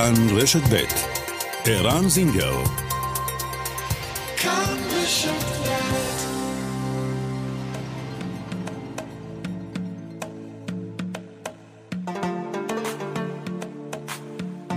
[0.00, 0.84] כאן רשת ב'
[1.64, 2.64] ערן זינגר
[4.36, 5.56] כאן רשת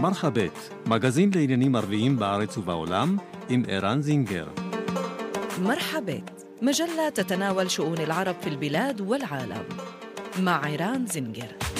[0.01, 3.17] מרחבת, מגזין לעניינים ערביים בארץ ובעולם,
[3.49, 4.47] עם ערן זינגר.
[5.61, 9.63] مرحبت مجلة تتناول شؤون العرب في البلاد والعالم
[10.39, 11.72] مع عيران زنجر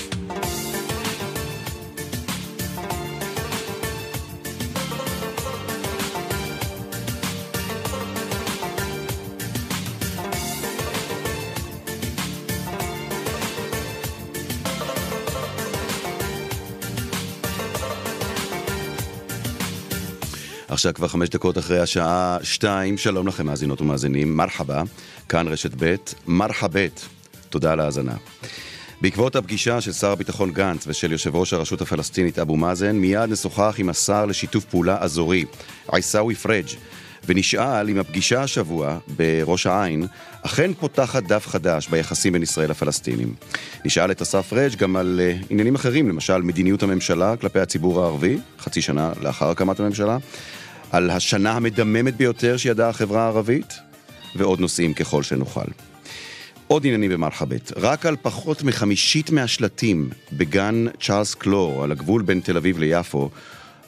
[20.75, 24.83] עכשיו כבר חמש דקות אחרי השעה שתיים, שלום לכם מאזינות ומאזינים, מרחבה,
[25.29, 25.95] כאן רשת ב',
[26.27, 27.05] מרחבת,
[27.51, 28.15] תודה על ההאזנה.
[29.01, 33.75] בעקבות הפגישה של שר הביטחון גנץ ושל יושב ראש הרשות הפלסטינית אבו מאזן, מיד נשוחח
[33.79, 35.45] עם השר לשיתוף פעולה אזורי,
[35.93, 36.67] עיסאווי פריג',
[37.27, 40.07] ונשאל אם הפגישה השבוע בראש העין
[40.43, 43.35] אכן פותחת דף חדש ביחסים בין ישראל לפלסטינים.
[43.85, 48.39] נשאל את השר פריג' גם על uh, עניינים אחרים, למשל מדיניות הממשלה כלפי הציבור הערבי,
[48.59, 50.19] חצי שנה לאחר הקמת הממשלה,
[50.95, 53.79] על השנה המדממת ביותר שידעה החברה הערבית,
[54.37, 55.65] ועוד נושאים ככל שנוכל.
[56.67, 62.57] עוד עניינים במרחבת, רק על פחות מחמישית מהשלטים בגן צ'ארלס קלור, על הגבול בין תל
[62.57, 63.31] אביב ליפו,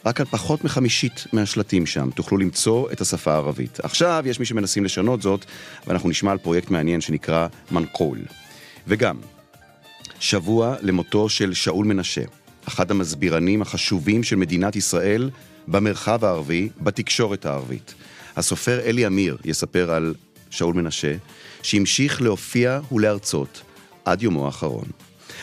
[0.06, 3.80] רק על פחות מחמישית מהשלטים שם תוכלו למצוא את השפה הערבית.
[3.82, 5.44] עכשיו יש מי שמנסים לשנות זאת,
[5.86, 8.18] ואנחנו נשמע על פרויקט מעניין שנקרא מנקול.
[8.86, 9.16] וגם,
[10.20, 12.22] שבוע למותו של שאול מנשה,
[12.68, 15.30] אחד המסבירנים החשובים של מדינת ישראל
[15.68, 17.94] במרחב הערבי, בתקשורת הערבית.
[18.36, 20.14] הסופר אלי אמיר יספר על
[20.50, 21.12] שאול מנשה,
[21.62, 23.62] שהמשיך להופיע ולהרצות
[24.04, 24.84] עד יומו האחרון.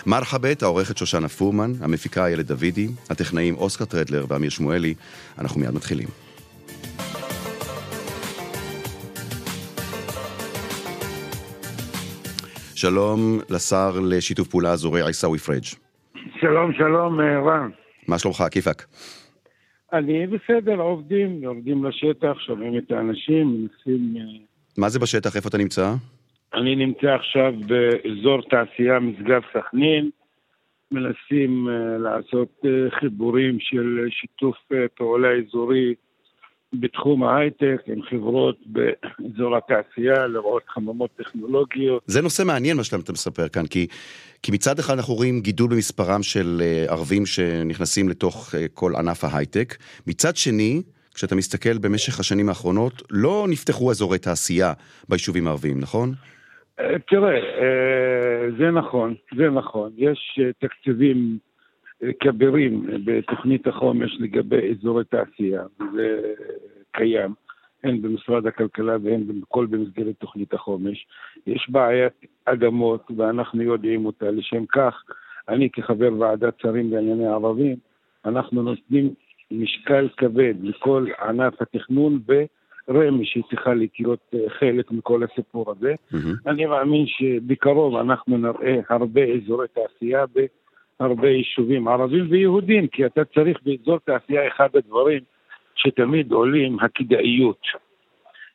[0.05, 4.94] מרחבת, העורכת שושנה פורמן, המפיקה איילת דוידי, הטכנאים אוסקר טרדלר ואמיר שמואלי.
[5.39, 6.07] אנחנו מיד מתחילים.
[12.75, 15.63] שלום לשר לשיתוף פעולה אזורי עיסאווי פריג'.
[16.41, 17.69] שלום, שלום, אה, רן.
[18.07, 18.85] מה שלומך, כיפאק?
[19.93, 24.15] אני בסדר, עובדים, יורדים לשטח, שומעים את האנשים, מנסים...
[24.17, 24.23] אה,
[24.77, 25.35] מה זה בשטח?
[25.35, 25.93] איפה אתה נמצא?
[26.53, 30.09] אני נמצא עכשיו באזור תעשייה משגב סכנין,
[30.91, 34.57] מנסים uh, לעשות uh, חיבורים של שיתוף
[34.95, 35.95] פעולה אזורי
[36.73, 42.03] בתחום ההייטק עם חברות באזור התעשייה, לראות חממות טכנולוגיות.
[42.06, 43.88] זה נושא מעניין מה שאתה מספר כאן, כי,
[44.44, 49.75] כי מצד אחד אנחנו רואים גידול במספרם של ערבים שנכנסים לתוך כל ענף ההייטק,
[50.07, 50.81] מצד שני,
[51.13, 54.73] כשאתה מסתכל במשך השנים האחרונות, לא נפתחו אזורי תעשייה
[55.09, 56.11] ביישובים הערביים, נכון?
[56.79, 59.91] אה, תראה, אה, זה נכון, זה נכון.
[59.97, 61.38] יש אה, תקציבים
[62.19, 66.34] כבירים בתוכנית החומש לגבי אזורי תעשייה, וזה
[66.91, 67.34] קיים,
[67.84, 71.06] הן במשרד הכלכלה והן בכל במסגרת תוכנית החומש.
[71.47, 72.14] יש בעיית
[72.46, 74.31] אדמות, ואנחנו יודעים אותה.
[74.31, 75.03] לשם כך,
[75.50, 77.75] אני כחבר ועדת שרים לענייני ערבים,
[78.25, 79.14] אנחנו נותנים
[79.52, 82.34] משקל כבד לכל ענף התכנון ו...
[82.90, 85.94] רמ"י שהיא צריכה לקרות אה, חלק מכל הסיפור הזה.
[85.94, 86.18] Mm-hmm.
[86.47, 90.25] אני מאמין שבקרוב אנחנו נראה הרבה אזורי תעשייה
[90.99, 95.19] בהרבה יישובים ערבים ויהודים, כי אתה צריך באזור תעשייה אחד הדברים
[95.75, 97.61] שתמיד עולים, הכדאיות.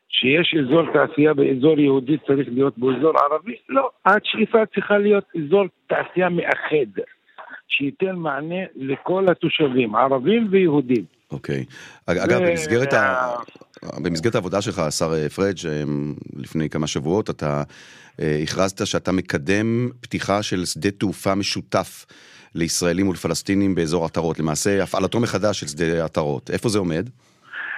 [0.09, 3.55] שיש אזור תעשייה באזור יהודי צריך להיות באזור ערבי?
[3.69, 7.01] לא, השאיפה צריכה להיות אזור תעשייה מאחד,
[7.67, 11.18] שייתן מענה לכל התושבים, ערבים ויהודים.
[11.31, 11.65] אוקיי.
[12.05, 13.35] אגב, במסגרת, ה...
[14.03, 15.83] במסגרת העבודה שלך, השר אה, פריג', אה,
[16.35, 17.63] לפני כמה שבועות, אתה
[18.21, 22.05] אה, הכרזת שאתה מקדם פתיחה של שדה תעופה משותף
[22.55, 24.39] לישראלים ולפלסטינים באזור עטרות.
[24.39, 26.49] למעשה, הפעלתו מחדש של שדה עטרות.
[26.49, 27.09] איפה זה עומד?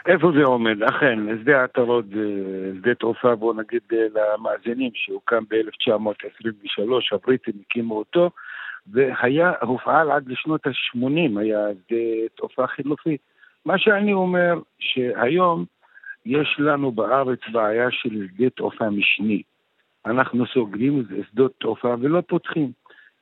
[0.07, 0.83] איפה זה עומד?
[0.83, 2.25] אכן, שדה עטרות זה
[2.79, 8.29] שדה תעופה, בוא נגיד למאזינים, שהוקם ב-1923, הבריטים הקימו אותו,
[8.87, 11.97] והיה, הופעל עד לשנות ה-80, היה שדה
[12.37, 13.17] תעופה חילופי.
[13.65, 15.65] מה שאני אומר, שהיום
[16.25, 19.41] יש לנו בארץ בעיה של שדה תעופה משני.
[20.05, 22.71] אנחנו סוגרים שדות תעופה ולא פותחים.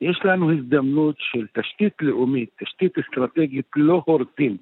[0.00, 4.56] יש לנו הזדמנות של תשתית לאומית, תשתית אסטרטגית לא הורסים.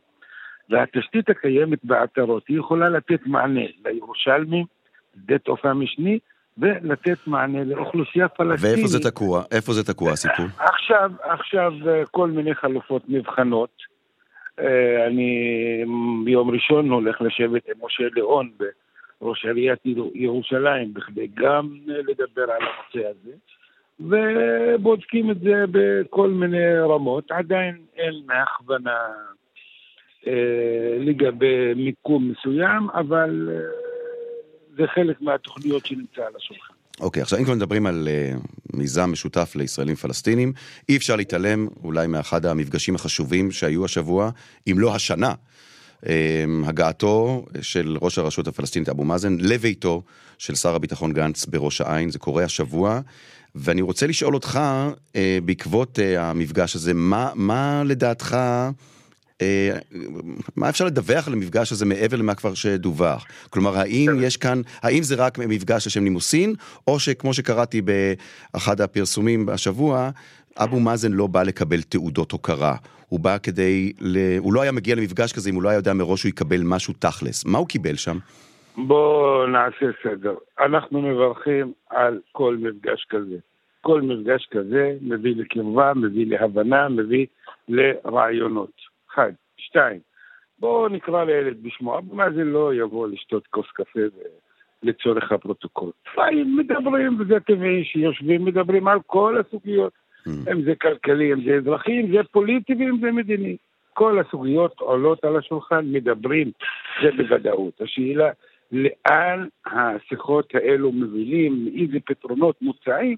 [0.71, 4.65] והתשתית הקיימת בעטרות, היא יכולה לתת מענה לירושלמים,
[5.17, 6.19] שדה תעופה משני,
[6.59, 8.77] ולתת מענה לאוכלוסייה פלסטינית.
[8.77, 9.43] ואיפה זה תקוע?
[9.51, 10.47] איפה זה תקוע הסיפור?
[10.59, 13.98] עכשיו, עכשיו אה, כל מיני חלופות נבחנות.
[14.61, 15.85] אה, אני
[16.25, 18.51] ביום ראשון הולך לשבת עם משה ליאון
[19.21, 19.79] בראש עיריית
[20.15, 23.37] ירושלים בכדי גם לדבר על הנושא הזה
[24.01, 28.99] ובודקים את זה בכל מיני רמות, עדיין אין הכוונה
[30.99, 33.49] לגבי מיקום מסוים, אבל
[34.77, 36.78] זה חלק מהתוכניות שנמצא על השולחן.
[37.01, 40.53] אוקיי, עכשיו אם כבר מדברים על uh, מיזם משותף לישראלים פלסטינים,
[40.89, 44.31] אי אפשר להתעלם אולי מאחד המפגשים החשובים שהיו השבוע,
[44.71, 45.35] אם לא השנה,
[46.03, 46.07] um,
[46.65, 50.03] הגעתו של ראש הרשות הפלסטינית אבו מאזן לביתו
[50.39, 53.01] של שר הביטחון גנץ בראש העין, זה קורה השבוע,
[53.55, 54.61] ואני רוצה לשאול אותך,
[55.13, 58.37] uh, בעקבות uh, המפגש הזה, מה, מה לדעתך...
[59.43, 59.79] אה,
[60.57, 63.27] מה אפשר לדווח על המפגש הזה מעבר למה כבר שדווח?
[63.51, 64.09] כלומר, האם.
[64.23, 66.55] יש כאן, האם זה רק מפגש לשם נימוסין,
[66.87, 70.11] או שכמו שקראתי באחד הפרסומים השבוע,
[70.57, 72.75] אבו מאזן לא בא לקבל תעודות הוקרה.
[73.09, 74.39] הוא בא כדי, ל...
[74.39, 76.95] הוא לא היה מגיע למפגש כזה אם הוא לא היה יודע מראש שהוא יקבל משהו
[76.99, 77.45] תכלס.
[77.45, 78.19] מה הוא קיבל שם?
[78.77, 80.35] בואו נעשה סדר.
[80.61, 83.37] אנחנו מברכים על כל מפגש כזה.
[83.81, 87.27] כל מפגש כזה מביא לקרבה, מביא להבנה, מביא
[87.69, 88.78] לרעיונות.
[89.19, 89.33] אחד.
[89.57, 90.01] שתיים,
[90.59, 94.01] בואו נקרא לילד בשמו, אבו מאזן לא יבוא לשתות כוס קפה
[94.83, 95.91] לצורך הפרוטוקול.
[96.13, 99.93] לפעמים מדברים, וזה טבעי שיושבים, מדברים על כל הסוגיות,
[100.27, 100.53] mm.
[100.53, 103.57] אם זה כלכלי, אם זה אזרחי, אם זה פוליטי ואם זה מדיני.
[103.93, 106.51] כל הסוגיות עולות על השולחן, מדברים,
[107.03, 107.81] זה בוודאות.
[107.81, 108.31] השאלה,
[108.73, 113.17] לאן השיחות האלו מובילים, איזה פתרונות מוצעים,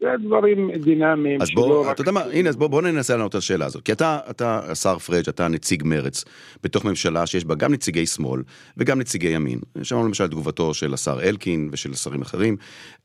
[0.00, 3.38] זה דברים דינמיים אז בוא, אתה יודע מה, הנה, אז בוא, בוא ננסה לענות על
[3.38, 3.82] השאלה הזאת.
[3.82, 6.24] כי אתה, אתה, השר פריג', אתה נציג מרץ,
[6.62, 8.42] בתוך ממשלה שיש בה גם נציגי שמאל
[8.76, 9.58] וגם נציגי ימין.
[9.82, 12.56] שמענו למשל תגובתו של השר אלקין ושל שרים אחרים.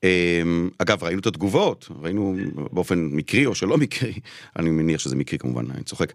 [0.04, 2.36] אמ, אגב, ראינו את התגובות, ראינו
[2.72, 4.14] באופן מקרי או שלא מקרי,
[4.56, 6.14] אני מניח שזה מקרי כמובן, אני צוחק,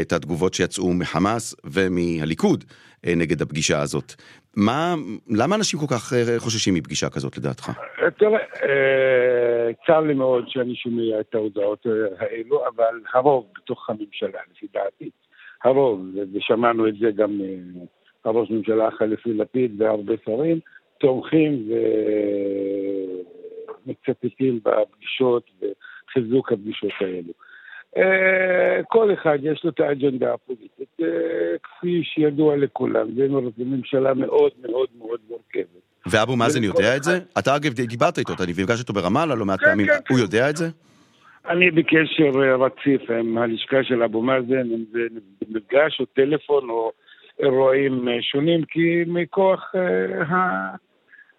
[0.00, 2.64] את התגובות שיצאו מחמאס ומהליכוד
[3.16, 4.12] נגד הפגישה הזאת.
[4.56, 4.94] מה,
[5.28, 7.70] למה אנשים כל כך אה, חוששים מפגישה כזאת לדעתך?
[8.18, 11.86] תראה, אה, צר לי מאוד שאני שומע את ההודעות
[12.18, 15.10] האלו, אבל הרוב בתוך הממשלה, לפי דעתי,
[15.64, 16.00] הרוב,
[16.34, 17.40] ושמענו את זה גם
[18.24, 20.60] הראש ממשלה החליפי לפיד והרבה שרים,
[20.98, 21.68] תומכים
[23.86, 27.32] ומצטטים בפגישות וחיזוק הפגישות האלו.
[27.96, 31.06] אה, כל אחד יש לו את האג'נדה הפוליטית, אה,
[31.62, 35.86] כפי שידוע לכולם, זו ממשלה מאוד מאוד מאוד מורכבת.
[36.06, 37.18] ואבו מאזן יודע את זה?
[37.38, 40.22] אתה אגב דיברת איתו, אתה נפגש איתו ברמאללה לא מעט כן, פעמים, כן, הוא כן.
[40.22, 40.68] יודע את זה?
[41.48, 45.00] אני בקשר רציף עם הלשכה של אבו מאזן, אם זה
[45.48, 46.92] מפגש או טלפון או
[47.40, 50.74] אירועים שונים, כי מכוח אה,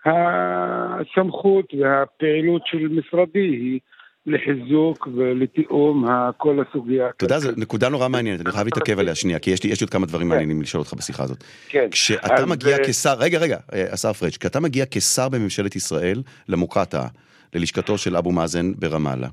[0.06, 3.80] הסמכות והפעילות של משרדי היא
[4.28, 6.06] לחיזוק ולתיאום
[6.38, 7.10] כל הסוגיה.
[7.10, 9.82] אתה יודע, זו נקודה נורא מעניינת, אני חייב להתעכב עליה שנייה, כי יש לי, יש
[9.82, 10.30] לי עוד כמה דברים כן.
[10.30, 11.44] מעניינים לשאול אותך בשיחה הזאת.
[11.70, 11.88] כן.
[11.92, 17.08] כשאתה מגיע אה, כשר, רגע, רגע, אה, השר פריג', כשאתה מגיע כשר בממשלת ישראל למוקטעה,
[17.54, 19.28] ללשכתו של אבו מאזן ברמאללה,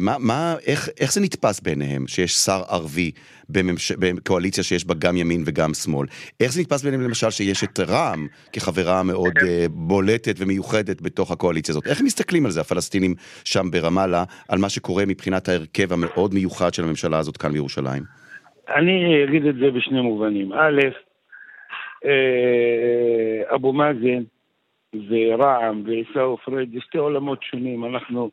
[0.00, 3.10] מה, מה, איך, איך זה נתפס בעיניהם שיש שר ערבי
[3.48, 3.92] בממש...
[3.92, 6.06] בקואליציה שיש בה גם ימין וגם שמאל?
[6.40, 11.72] איך זה נתפס בעיניהם למשל שיש את רע"מ כחברה מאוד uh, בולטת ומיוחדת בתוך הקואליציה
[11.72, 11.86] הזאת?
[11.86, 13.14] איך מסתכלים על זה, הפלסטינים
[13.44, 18.02] שם ברמאללה, על מה שקורה מבחינת ההרכב המאוד מיוחד של הממשלה הזאת כאן בירושלים?
[18.76, 20.52] אני אגיד את זה בשני מובנים.
[20.52, 20.80] א',
[22.04, 24.22] אה, אבו מאזן
[25.08, 27.84] ורע"מ ועיסאווי פריג' זה שתי עולמות שונים.
[27.84, 28.30] אנחנו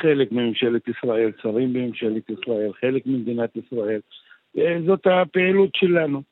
[0.00, 4.00] חלק מממשלת ישראל, שרים בממשלת ישראל, חלק ממדינת ישראל.
[4.86, 6.22] זאת הפעילות שלנו,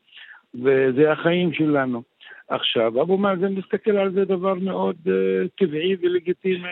[0.55, 2.03] וזה החיים שלנו.
[2.49, 5.11] עכשיו, אבו מאזן מסתכל על זה דבר מאוד uh,
[5.59, 6.69] טבעי ולגיטימי,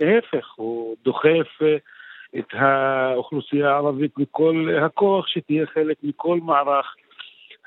[0.00, 6.96] ולהפך, הוא דוחף uh, את האוכלוסייה הערבית בכל הכוח שתהיה חלק מכל מערך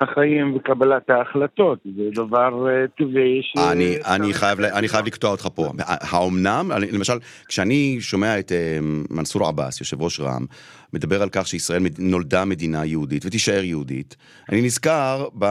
[0.02, 3.54] החיים וקבלת ההחלטות, זה דבר uh, טבעי ש...
[3.72, 5.72] אני, אני, חייב, אני חייב לקטוע אותך פה.
[5.88, 7.14] האומנם, למשל,
[7.48, 10.46] כשאני שומע את uh, מנסור עבאס, יושב ראש רע"מ,
[10.94, 14.16] מדבר על כך שישראל נולדה מדינה יהודית ותישאר יהודית,
[14.52, 15.46] אני נזכר ב...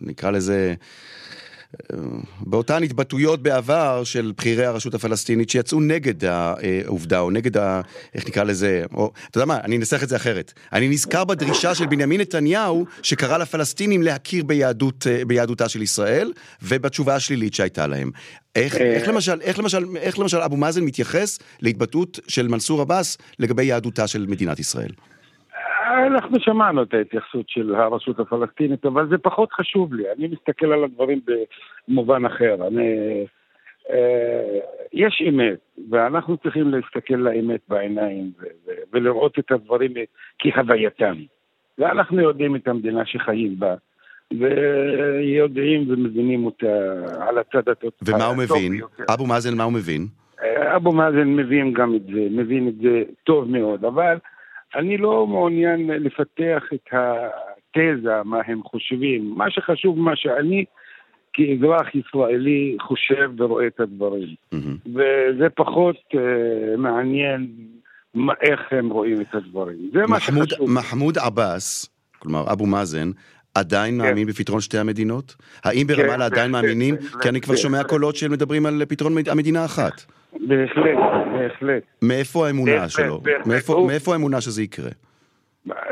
[0.00, 0.74] נקרא לזה...
[2.40, 7.80] באותן התבטאויות בעבר של בכירי הרשות הפלסטינית שיצאו נגד העובדה, או נגד ה...
[8.14, 9.12] איך נקרא לזה, או...
[9.30, 10.52] אתה יודע מה, אני אנסח את זה אחרת.
[10.72, 16.32] אני נזכר בדרישה של בנימין נתניהו, שקרא לפלסטינים להכיר ביהדות, ביהדותה של ישראל,
[16.62, 18.10] ובתשובה השלילית שהייתה להם.
[18.56, 23.64] איך, איך, למשל, איך, למשל, איך למשל אבו מאזן מתייחס להתבטאות של מנסור עבאס לגבי
[23.64, 24.90] יהדותה של מדינת ישראל?
[26.06, 30.04] אנחנו שמענו את ההתייחסות של הרשות הפלסטינית, אבל זה פחות חשוב לי.
[30.18, 31.20] אני מסתכל על הדברים
[31.88, 32.66] במובן אחר.
[32.68, 33.26] אני,
[33.90, 34.58] אה,
[34.92, 35.58] יש אמת,
[35.90, 38.30] ואנחנו צריכים להסתכל לאמת בעיניים
[38.92, 39.94] ולראות את הדברים
[40.38, 41.14] כהווייתם.
[41.78, 43.74] ואנחנו יודעים את המדינה שחיים בה,
[44.38, 47.90] ויודעים ומבינים אותה על הצד הטוב.
[48.02, 48.72] ומה הוא מבין?
[48.74, 49.04] יותר.
[49.14, 50.06] אבו מאזן, מה הוא מבין?
[50.42, 54.18] אה, אבו מאזן מבין גם את זה, מבין את זה טוב מאוד, אבל...
[54.76, 59.34] אני לא מעוניין לפתח את התזה, מה הם חושבים.
[59.36, 60.64] מה שחשוב, מה שאני
[61.32, 64.28] כאזרח ישראלי חושב ורואה את הדברים.
[64.52, 64.76] מהמם.
[64.86, 66.18] וזה פחות uh,
[66.78, 67.46] מעניין
[68.14, 69.90] מה, איך הם רואים את הדברים.
[69.92, 70.70] זה מה שחשוב.
[70.70, 73.10] מחמוד עבאס, כלומר אבו מאזן,
[73.54, 74.06] עדיין כן.
[74.06, 75.36] מאמין בפתרון שתי המדינות?
[75.64, 76.94] האם ברמאללה עדיין בהחלט, מאמינים?
[76.94, 77.90] בהחלט, כי אני כבר שומע בהחלט.
[77.90, 80.04] קולות שמדברים על פתרון מד- המדינה אחת.
[80.32, 80.98] בהחלט,
[81.32, 81.82] בהחלט.
[82.02, 83.18] מאיפה האמונה בהחלט, שלו?
[83.20, 83.46] בהחלט.
[83.46, 84.90] מאיפה- הוא- מאיפה האמונה שזה יקרה?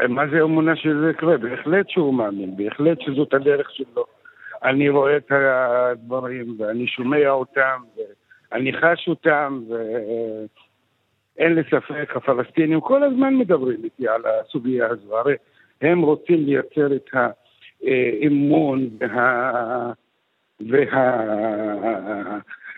[0.09, 1.37] מה זה אמונה שזה יקרה?
[1.39, 4.05] בהחלט שהוא מאמין, בהחלט שזאת הדרך שלו.
[4.65, 7.81] אני רואה את הדברים ואני שומע אותם
[8.53, 15.19] ואני חש אותם ואין לי ספק, הפלסטינים כל הזמן מדברים איתי על הסוגיה הזו.
[15.19, 15.35] הרי
[15.83, 17.11] הם רוצים לייצר את
[17.83, 19.93] האמון וה...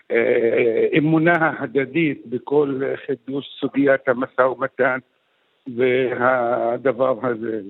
[0.09, 4.97] והאמונה ההדדית בכל חידוש סוגיית המשא ומתן
[5.77, 7.61] והדבר הזה,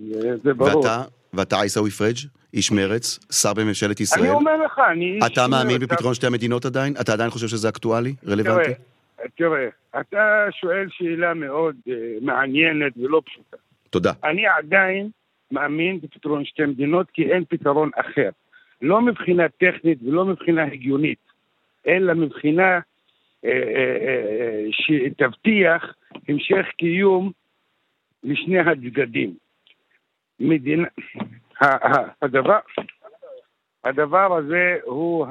[0.43, 0.77] זה ברור.
[0.77, 1.01] ואתה,
[1.33, 2.17] ואתה עיסאווי פריג',
[2.53, 5.19] איש מרץ, שר בממשלת אני ישראל, אומר לך, אני...
[5.25, 6.93] אתה מאמין בפתרון שתי המדינות עדיין?
[7.01, 8.13] אתה עדיין חושב שזה אקטואלי?
[8.27, 8.73] רלוונטי?
[8.73, 9.67] תראה, תראה,
[9.99, 13.57] אתה שואל שאלה מאוד אה, מעניינת ולא פשוטה.
[13.89, 14.11] תודה.
[14.23, 15.09] אני עדיין
[15.51, 18.29] מאמין בפתרון שתי מדינות כי אין פתרון אחר.
[18.81, 21.28] לא מבחינה טכנית ולא מבחינה הגיונית,
[21.89, 22.79] אלא מבחינה
[23.45, 25.95] אה, אה, אה, שתבטיח
[26.27, 27.31] המשך קיום
[28.23, 29.33] לשני הצדדים.
[30.39, 30.87] מדינה,
[32.21, 32.59] הדבר,
[33.83, 35.25] הדבר הזה הוא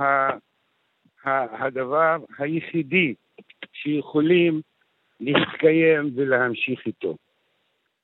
[1.34, 3.14] הדבר היחידי
[3.72, 4.60] שיכולים
[5.20, 7.16] להתקיים ולהמשיך איתו.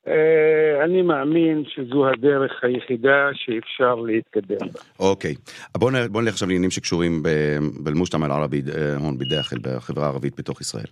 [0.07, 4.79] אה, אני מאמין שזו הדרך היחידה שאפשר להתקדם בה.
[4.99, 5.35] אוקיי.
[5.77, 10.61] בואו בואו נלך עכשיו לעניינים שקשורים ב- בלמושתמא אל-ערבי אה, הון בדאחל, בחברה הערבית בתוך
[10.61, 10.87] ישראל.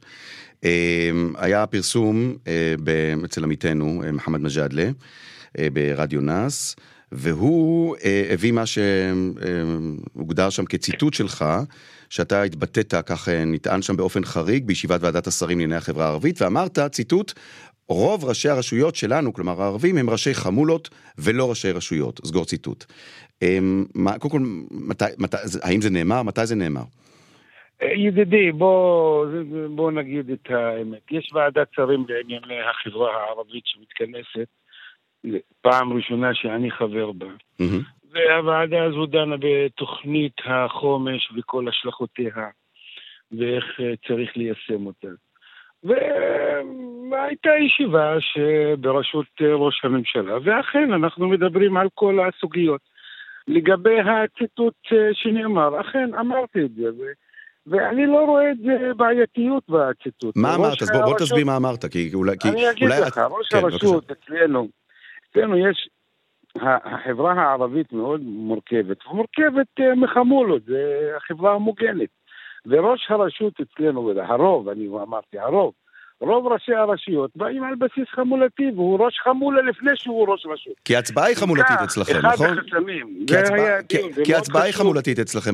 [0.64, 2.36] אה, היה פרסום
[3.26, 4.90] אצל עמיתנו, מוחמד מג'אדלה,
[5.74, 6.76] ברדיו נאס,
[7.14, 8.64] והוא אה, הביא מה
[10.16, 11.46] שהוגדר שם כציטוט שלך,
[12.10, 17.34] שאתה התבטאת, כך נטען שם באופן חריג, בישיבת ועדת השרים לענייני החברה הערבית, ואמרת, ציטוט,
[17.94, 22.20] רוב ראשי הרשויות שלנו, כלומר הערבים, הם ראשי חמולות ולא ראשי רשויות.
[22.26, 22.86] סגור ציטוט.
[23.42, 24.40] אמ, מה, קודם כל,
[24.72, 26.24] מתי, מתי, האם זה נאמר?
[26.24, 26.84] מתי זה נאמר?
[27.82, 29.26] אה, ידידי, בוא,
[29.76, 31.12] בוא נגיד את האמת.
[31.12, 34.48] יש ועדת שרים לענייני החברה הערבית שמתכנסת,
[35.62, 37.28] פעם ראשונה שאני חבר בה.
[37.60, 37.82] מהמם.
[38.12, 42.50] והוועדה הזו דנה בתוכנית החומש וכל השלכותיה,
[43.32, 45.08] ואיך אה, צריך ליישם אותה.
[45.84, 52.82] והייתה ישיבה שבראשות אה, ראש הממשלה, ואכן אנחנו מדברים על כל הסוגיות.
[53.48, 56.84] לגבי הציטוט אה, שנאמר, אכן אמרתי את זה.
[57.68, 60.36] ואני לא רואה את זה בעייתיות בציטוט.
[60.38, 60.82] מה אמרת?
[60.82, 62.38] אז בוא, בוא תסביר מה אמרת, כי אולי...
[62.40, 64.68] כי, אני אגיד אולי לך, ראש כן, הרשות אצלנו,
[65.32, 65.90] אצלנו יש,
[66.62, 72.10] החברה הערבית מאוד מורכבת, ומורכבת אה, מחמולות, זה החברה המוגנת.
[72.68, 75.74] וראש הרשות אצלנו, הרוב, אני אמרתי, הרוב,
[76.20, 80.74] רוב ראשי הרשויות באים על בסיס חמולתי, והוא ראש חמולה לפני שהוא ראש רשות.
[80.86, 82.58] כי ההצבעה היא חמולתית אצלכם, אחד נכון?
[82.58, 83.26] החסמים.
[83.28, 84.74] כי היה כי- כי ההצבעה היא.
[84.74, 85.52] חמולתית אצלכם,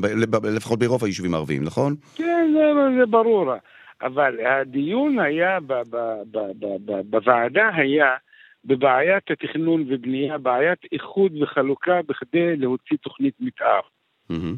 [0.56, 1.96] לפחות ברוב היישובים הערביים, נכון?
[2.16, 3.54] כן, זה, זה ברור.
[4.02, 5.98] אבל הדיון היה ב, ב,
[6.32, 8.16] ב, ב, ב, בוועדה היה
[8.66, 13.80] בבעיית התכנון ובנייה, בעיית איחוד וחלוקה בכדי להוציא תוכנית מתאר.
[14.30, 14.56] מהמם.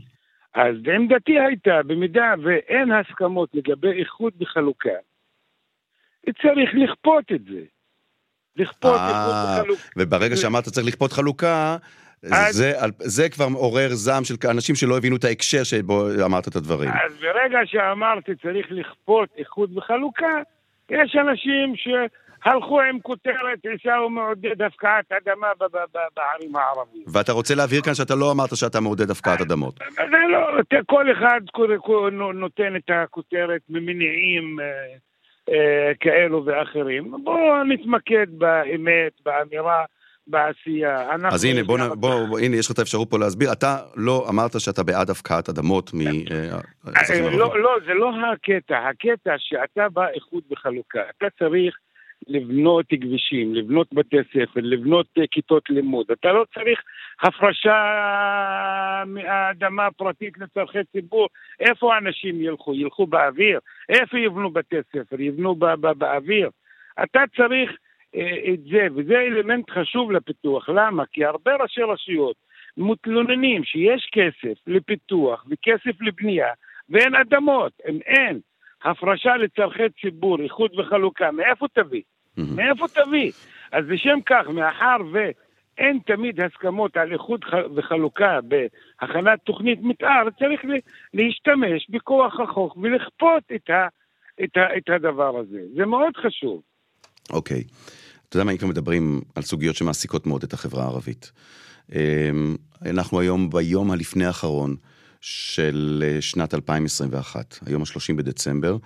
[0.53, 4.89] אז עמדתי הייתה, במידה ואין הסכמות לגבי איחוד וחלוקה,
[6.41, 7.61] צריך לכפות את זה.
[8.55, 9.83] לכפות אה, איחוד וחלוקה.
[9.97, 11.77] וברגע שאמרת צריך לכפות חלוקה,
[12.31, 16.55] אז- זה, זה כבר מעורר זעם של אנשים שלא הבינו את ההקשר שבו אמרת את
[16.55, 16.89] הדברים.
[16.89, 20.41] אז ברגע שאמרתי צריך לכפות איחוד וחלוקה,
[20.89, 21.73] יש אנשים
[22.43, 25.47] שהלכו עם כותרת עיסאווי מעודד הפקעת אדמה
[26.15, 27.05] בערים הערביות.
[27.13, 29.79] ואתה רוצה להבהיר כאן שאתה לא אמרת שאתה מעודד הפקעת אדמות.
[29.95, 31.41] זה לא, כל אחד
[32.33, 34.65] נותן את הכותרת ממניעים אה,
[35.53, 37.11] אה, כאלו ואחרים.
[37.23, 39.83] בואו נתמקד באמת, באמירה,
[40.27, 41.09] בעשייה.
[41.31, 43.51] אז הנה, בוא, נ- בוא, בוא, הנה, יש לך את האפשרות פה להסביר.
[43.51, 47.39] אתה לא אמרת שאתה בעד הפקעת אדמות מאזרחים אה, ערבים.
[47.39, 48.77] לא, לא, זה לא הקטע.
[48.89, 51.01] הקטע שאתה בא איחוד וחלוקה.
[51.17, 51.75] אתה צריך
[52.27, 56.05] לבנות כבישים, לבנות בתי ספר, לבנות אה, כיתות לימוד.
[56.11, 56.81] אתה לא צריך
[57.21, 57.73] הפרשה
[59.05, 61.27] מהאדמה הפרטית לצורכי ציבור.
[61.59, 62.75] איפה האנשים ילכו?
[62.75, 63.59] ילכו באוויר?
[63.89, 65.21] איפה יבנו בתי ספר?
[65.21, 66.49] יבנו ב- ב- באוויר?
[67.03, 67.71] אתה צריך
[68.15, 70.69] אה, את זה, וזה אלמנט חשוב לפיתוח.
[70.69, 71.03] למה?
[71.05, 72.35] כי הרבה ראשי רשויות
[72.77, 76.53] מתלוננים שיש כסף לפיתוח וכסף לבנייה
[76.89, 78.39] ואין אדמות, אם אין
[78.83, 82.01] הפרשה לצורכי ציבור, איחוד וחלוקה, מאיפה תביא?
[82.37, 83.31] מאיפה תביא?
[83.71, 87.41] אז לשם כך, מאחר ואין תמיד הסכמות על איחוד
[87.75, 90.61] וחלוקה בהכנת תוכנית מתאר, צריך
[91.13, 93.87] להשתמש בכוח החוק ולכפות את, ה,
[94.43, 95.59] את, ה, את הדבר הזה.
[95.75, 96.61] זה מאוד חשוב.
[97.29, 97.63] אוקיי.
[97.67, 98.01] Okay.
[98.31, 101.31] אתה יודע מה, אם כבר מדברים על סוגיות שמעסיקות מאוד את החברה הערבית.
[101.91, 104.75] אמ, אנחנו היום ביום הלפני האחרון
[105.21, 108.77] של אה, שנת 2021, היום ה-30 בדצמבר,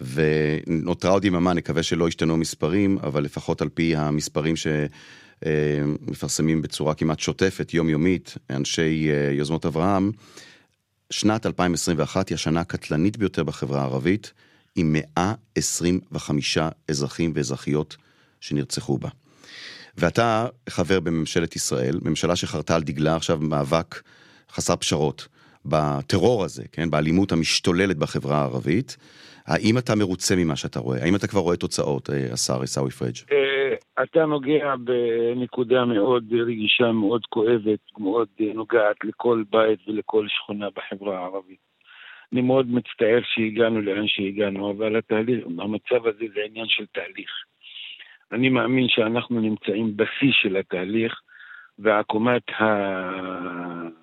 [0.00, 6.94] ונותרה עוד יממה, נקווה שלא ישתנו מספרים, אבל לפחות על פי המספרים שמפרסמים אה, בצורה
[6.94, 10.10] כמעט שוטפת, יומיומית, אנשי אה, יוזמות אברהם,
[11.10, 14.32] שנת 2021 היא השנה הקטלנית ביותר בחברה הערבית,
[14.76, 16.58] עם 125
[16.88, 17.96] אזרחים ואזרחיות
[18.40, 19.08] שנרצחו בה.
[19.96, 24.02] ואתה חבר בממשלת ישראל, ממשלה שחרתה על דגלה עכשיו מאבק
[24.52, 25.28] חסר פשרות
[25.64, 26.90] בטרור הזה, כן?
[26.90, 28.96] באלימות המשתוללת בחברה הערבית.
[29.46, 30.98] האם אתה מרוצה ממה שאתה רואה?
[31.02, 33.16] האם אתה כבר רואה תוצאות, אה, השר עיסאווי פריג'?
[33.32, 41.18] אה, אתה נוגע בנקודה מאוד רגישה, מאוד כואבת, מאוד נוגעת לכל בית ולכל שכונה בחברה
[41.18, 41.72] הערבית.
[42.32, 47.30] אני מאוד מצטער שהגענו לאן שהגענו, אבל התהליך, המצב הזה זה עניין של תהליך.
[48.32, 51.20] אני מאמין שאנחנו נמצאים בשיא של התהליך,
[51.78, 52.42] ועקומת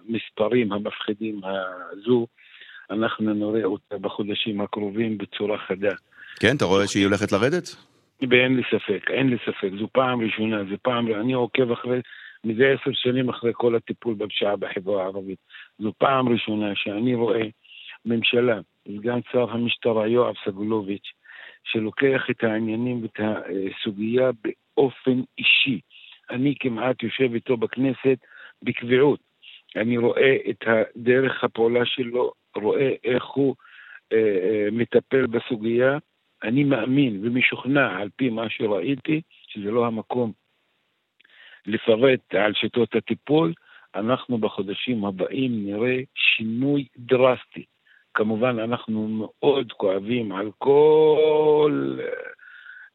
[0.05, 2.27] המספרים המפחידים הזו,
[2.91, 5.95] אנחנו נראה אותה בחודשים הקרובים בצורה חדה.
[6.39, 7.75] כן, אתה רואה שהיא הולכת לרדת?
[8.29, 9.69] ואין לי ספק, אין לי ספק.
[9.79, 11.99] זו פעם ראשונה, זו פעם, אני עוקב אחרי,
[12.43, 15.39] מזה עשר שנים אחרי כל הטיפול בפשיעה בחברה הערבית.
[15.79, 17.43] זו פעם ראשונה שאני רואה
[18.05, 18.59] ממשלה,
[18.97, 21.11] סגן שר המשטרה יואב סגלוביץ',
[21.63, 25.79] שלוקח את העניינים ואת הסוגיה באופן אישי.
[26.29, 28.17] אני כמעט יושב איתו בכנסת
[28.63, 29.19] בקביעות.
[29.75, 30.63] אני רואה את
[30.95, 33.55] דרך הפעולה שלו, רואה איך הוא
[34.13, 35.97] אה, אה, מטפל בסוגיה.
[36.43, 40.31] אני מאמין ומשוכנע על פי מה שראיתי, שזה לא המקום
[41.65, 43.53] לפרט על שיטות הטיפול,
[43.95, 47.65] אנחנו בחודשים הבאים נראה שינוי דרסטי.
[48.13, 51.97] כמובן אנחנו מאוד כואבים על כל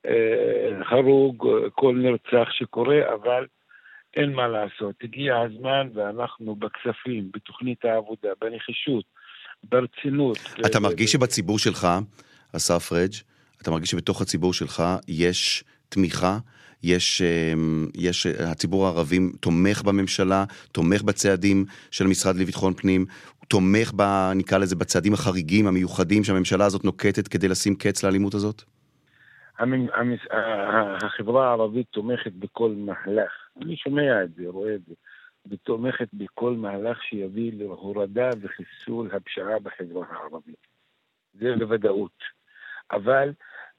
[0.06, 3.46] אה, הרוג, כל נרצח שקורה, אבל
[4.16, 4.94] אין מה לעשות.
[5.02, 9.04] הגיע הזמן ואנחנו בכספים, בתוכנית העבודה, בנחישות,
[9.62, 10.38] ברצינות.
[10.66, 11.88] אתה מרגיש שבציבור שלך,
[12.54, 13.12] השר פריג',
[13.62, 16.38] אתה מרגיש שבתוך הציבור שלך יש תמיכה?
[16.82, 23.06] יש, אמ, יש, הציבור הערבי תומך בממשלה, תומך בצעדים של המשרד לביטחון פנים,
[23.48, 24.02] תומך ב...
[24.34, 28.62] נקרא לזה, בצעדים החריגים, המיוחדים שהממשלה הזאת נוקטת כדי לשים קץ לאלימות הזאת?
[31.02, 33.30] החברה הערבית תומכת בכל מהלך,
[33.62, 34.94] אני שומע את זה, רואה את זה,
[35.50, 40.66] ותומכת בכל מהלך שיביא להורדה וחיסול הפשיעה בחברה הערבית.
[41.34, 42.18] זה בוודאות.
[42.90, 43.32] אבל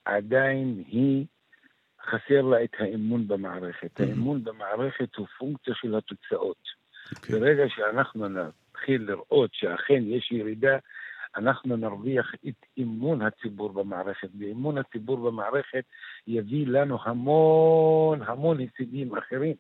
[0.06, 1.25] עדיין היא,
[2.06, 3.99] חסר לה את האמון במערכת.
[3.99, 4.04] Mm-hmm.
[4.04, 6.58] האמון במערכת הוא פונקציה של התוצאות.
[7.06, 7.15] Okay.
[7.15, 7.39] אוקיי.
[7.39, 10.78] ברגע שאנחנו נתחיל לראות שאכן יש ירידה,
[11.38, 15.84] אנחנו נרוויח את אמון הציבור במערכת, ואמון הציבור במערכת
[16.28, 19.56] יביא לנו המון המון הישגים אחרים.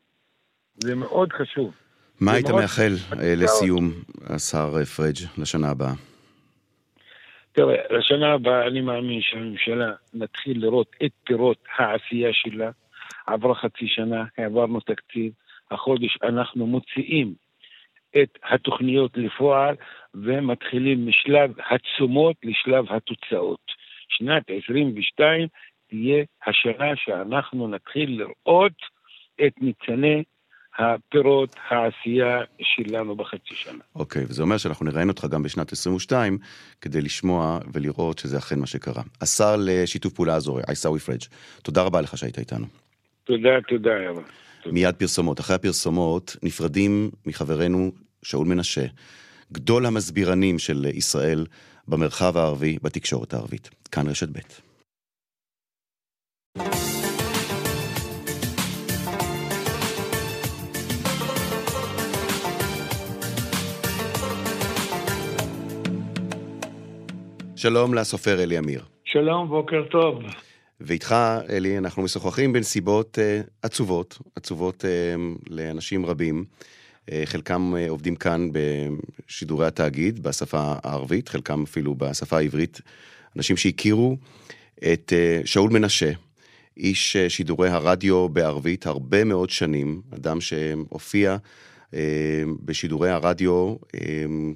[0.77, 1.73] זה מאוד חשוב.
[2.21, 3.91] מה היית מאחל אה, לסיום,
[4.29, 5.93] השר פריג', לשנה הבאה?
[7.51, 12.71] תראה, לשנה הבאה אני מאמין שהממשלה נתחיל לראות את פירות העשייה שלה.
[13.27, 15.31] עברה חצי שנה, העברנו תקציב,
[15.71, 17.33] החודש אנחנו מוציאים
[18.21, 19.75] את התוכניות לפועל
[20.15, 23.71] ומתחילים משלב התשומות לשלב התוצאות.
[24.09, 25.47] שנת 22
[25.89, 28.77] תהיה השנה שאנחנו נתחיל לראות
[29.45, 30.23] את ניצני
[30.79, 33.83] הפירות העשייה שלנו בחצי שנה.
[33.95, 36.37] אוקיי, okay, וזה אומר שאנחנו נראיין אותך גם בשנת 22
[36.81, 39.03] כדי לשמוע ולראות שזה אכן מה שקרה.
[39.21, 41.21] השר לשיתוף פעולה אזורי, עיסאווי פריג',
[41.63, 42.65] תודה רבה לך שהיית איתנו.
[43.23, 44.21] תודה, תודה, יאללה.
[44.65, 45.39] מיד פרסומות.
[45.39, 47.91] אחרי הפרסומות נפרדים מחברנו
[48.23, 48.85] שאול מנשה,
[49.51, 51.45] גדול המסבירנים של ישראל
[51.87, 53.69] במרחב הערבי, בתקשורת הערבית.
[53.91, 54.39] כאן רשת ב'.
[67.65, 68.83] שלום לסופר אלי אמיר.
[69.03, 70.19] שלום, בוקר טוב.
[70.81, 71.15] ואיתך,
[71.49, 74.87] אלי, אנחנו משוחחים בנסיבות uh, עצובות, עצובות uh,
[75.49, 76.45] לאנשים רבים.
[76.45, 82.81] Uh, חלקם uh, עובדים כאן בשידורי התאגיד, בשפה הערבית, חלקם אפילו בשפה העברית.
[83.37, 84.17] אנשים שהכירו
[84.93, 86.11] את uh, שאול מנשה,
[86.77, 91.37] איש uh, שידורי הרדיו בערבית הרבה מאוד שנים, אדם שהופיע
[92.65, 93.75] בשידורי הרדיו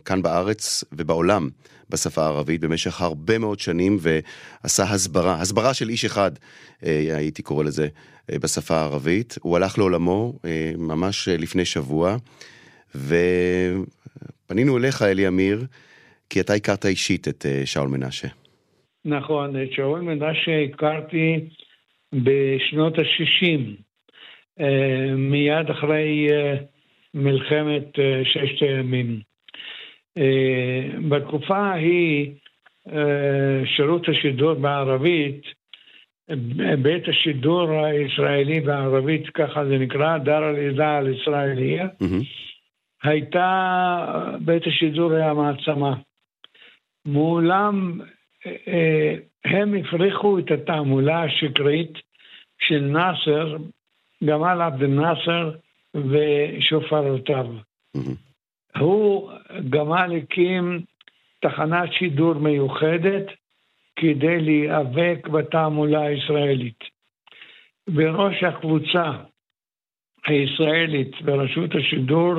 [0.06, 1.50] כאן בארץ ובעולם
[1.90, 6.32] בשפה הערבית במשך הרבה מאוד שנים ועשה הסברה, הסברה של איש אחד,
[6.82, 7.88] הייתי קורא לזה,
[8.32, 9.36] בשפה הערבית.
[9.42, 10.40] הוא הלך לעולמו
[10.78, 12.18] ממש לפני שבוע,
[12.96, 15.66] ופנינו אליך, אלי אמיר,
[16.30, 18.28] כי אתה הכרת אישית את שאול מנשה.
[19.06, 21.50] נכון, את שאול מנשה הכרתי
[22.14, 23.60] בשנות ה-60,
[25.18, 26.28] מיד אחרי
[27.14, 29.20] מלחמת ששת הימים.
[31.10, 32.32] בתקופה ההיא,
[33.66, 35.42] שירות השידור בערבית,
[36.82, 42.26] בית השידור הישראלי בערבית, ככה זה נקרא, דר אל-אידה אל-ישראליה, mm-hmm.
[43.04, 45.96] הייתה, בית השידור היה מעצמה.
[47.06, 48.00] מעולם
[49.46, 51.94] הם הפריחו את התעמולה השקרית
[52.60, 53.58] של נאסר,
[54.24, 55.52] גמל עבד אל-נאסר
[55.96, 57.46] ושופרותיו.
[57.98, 58.80] Mm-hmm.
[58.80, 59.32] הוא,
[59.70, 60.82] גמל הקים
[61.40, 63.26] תחנת שידור מיוחדת
[63.96, 66.80] כדי להיאבק בתעמולה הישראלית.
[67.90, 69.12] בראש הקבוצה
[70.26, 72.34] הישראלית ברשות השידור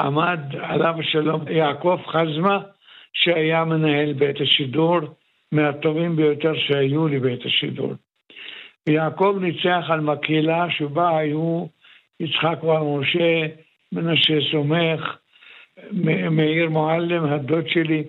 [0.00, 2.58] עמד עליו השלום יעקב חזמה,
[3.12, 4.98] שהיה מנהל בית השידור,
[5.52, 7.92] מהטובים ביותר שהיו לבית השידור.
[8.88, 11.66] יעקב ניצח על מקהלה שבה היו
[12.20, 13.46] יצחק בר משה,
[13.92, 15.00] מנשה סומך,
[16.30, 18.04] מאיר מועלם, הדוד שלי,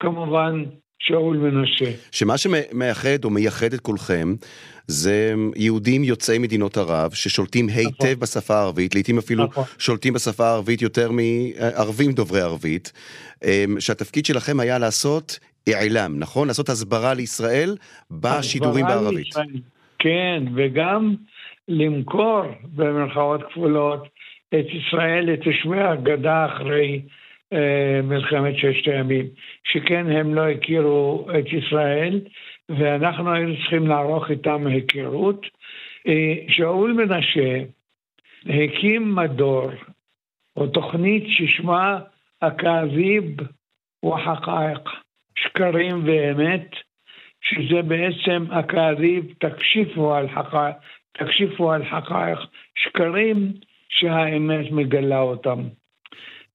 [0.00, 0.64] וכמובן
[0.98, 1.90] שאול מנשה.
[2.12, 4.34] שמה שמאחד או מייחד את כולכם
[4.86, 8.20] זה יהודים יוצאי מדינות ערב ששולטים היטב נכון.
[8.20, 9.64] בשפה הערבית, לעיתים אפילו נכון.
[9.78, 12.92] שולטים בשפה הערבית יותר מערבים דוברי ערבית,
[13.44, 16.48] אמ, שהתפקיד שלכם היה לעשות אעלם, נכון?
[16.48, 17.76] לעשות הסברה לישראל
[18.10, 19.26] בשידורים בערבית.
[19.26, 19.60] לישראל.
[19.98, 21.14] כן, וגם
[21.68, 24.08] למכור במרכאות כפולות
[24.48, 27.02] את ישראל לתושבי הגדה אחרי
[27.52, 29.26] אה, מלחמת ששת הימים,
[29.64, 32.20] שכן הם לא הכירו את ישראל,
[32.68, 35.46] ואנחנו היינו צריכים לערוך איתם היכרות.
[36.06, 37.62] אה, שאול מנשה
[38.46, 39.70] הקים מדור,
[40.56, 41.98] או תוכנית ששמה
[42.40, 43.24] אכאביב
[44.04, 44.88] וחקאיק,
[45.38, 46.70] שקרים ואמת,
[47.40, 50.28] שזה בעצם אכאביב תקשיפו על
[51.18, 52.38] תקשיפו על חקאיק,
[52.74, 53.52] שקרים
[53.88, 55.58] שהאמת מגלה אותם.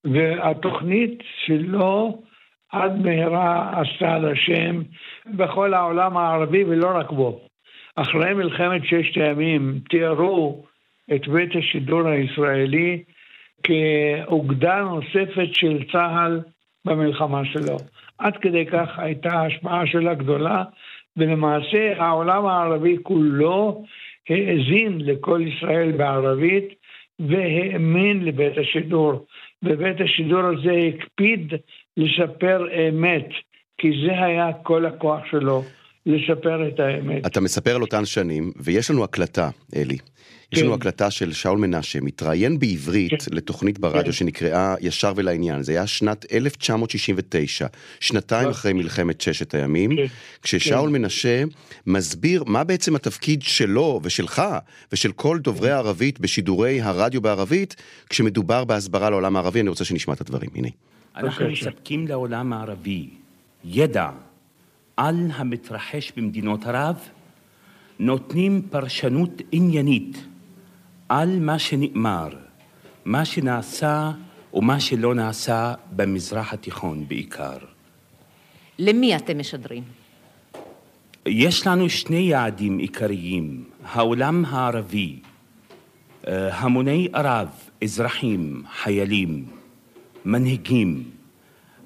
[0.04, 2.22] והתוכנית שלו
[2.72, 4.82] עד מהרה עשתה על השם
[5.26, 7.41] בכל העולם הערבי ולא רק בו.
[7.95, 10.65] אחרי מלחמת ששת הימים תיארו
[11.15, 13.04] את בית השידור הישראלי
[13.63, 16.41] כאוגדה נוספת של צה"ל
[16.86, 17.78] במלחמה שלו.
[18.17, 20.63] עד כדי כך הייתה ההשפעה שלה גדולה,
[21.17, 23.84] ולמעשה העולם הערבי כולו
[24.30, 26.68] האזין לכל ישראל בערבית
[27.20, 29.26] והאמין לבית השידור.
[29.63, 31.54] ובית השידור הזה הקפיד
[31.98, 33.30] לשפר אמת,
[33.78, 35.63] כי זה היה כל הכוח שלו,
[36.06, 37.26] לשפר את האמת.
[37.26, 39.98] אתה מספר על אותן שנים, ויש לנו הקלטה, אלי.
[40.53, 40.77] יש לנו כן.
[40.79, 43.35] הקלטה של שאול מנשה, מתראיין בעברית כן.
[43.35, 44.12] לתוכנית ברדיו כן.
[44.12, 45.63] שנקראה ישר ולעניין.
[45.63, 47.67] זה היה שנת 1969,
[47.99, 48.49] שנתיים.
[48.49, 49.91] אחרי מלחמת ששת הימים,
[50.41, 51.43] כששאול מנשה
[51.88, 54.41] מסביר מה בעצם התפקיד שלו ושלך
[54.91, 57.75] ושל כל דוברי הערבית בשידורי הרדיו בערבית,
[58.09, 59.62] כשמדובר בהסברה לעולם הערבי.
[59.62, 60.69] אני רוצה שנשמע את הדברים, הנה.
[61.15, 63.09] אנחנו מספקים לעולם הערבי
[63.65, 64.09] ידע
[64.97, 66.95] על המתרחש במדינות ערב,
[67.99, 70.17] נותנים פרשנות עניינית
[71.10, 72.30] על מה שנאמר,
[73.06, 74.12] מה שנעשה
[74.54, 77.58] ומה שלא נעשה במזרח התיכון בעיקר.
[78.80, 79.84] למי אתם משדרים?
[81.26, 85.19] יש לנו שני יעדים עיקריים, העולם הערבי,
[86.28, 87.48] אה, המוני ערב,
[87.84, 89.45] אזרחים, חיילים,
[90.26, 91.04] מנהיגים,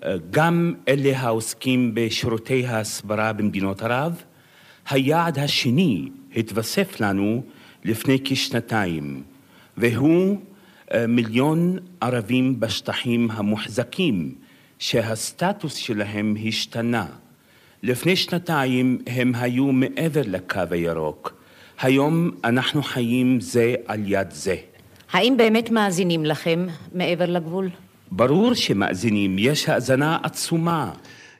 [0.04, 4.24] אה, גם אלה העוסקים בשירותי ההסברה במדינות ערב.
[4.90, 7.44] היעד השני התווסף לנו
[7.86, 9.24] לפני כשנתיים,
[9.78, 10.38] והוא
[10.94, 14.36] אה, מיליון ערבים בשטחים המוחזקים,
[14.80, 17.06] שהסטטוס שלהם השתנה.
[17.84, 21.34] לפני שנתיים הם היו מעבר לקו הירוק.
[21.80, 24.56] היום אנחנו חיים זה על יד זה.
[25.12, 27.70] האם באמת מאזינים לכם מעבר לגבול?
[28.12, 30.92] ברור שמאזינים, יש האזנה עצומה.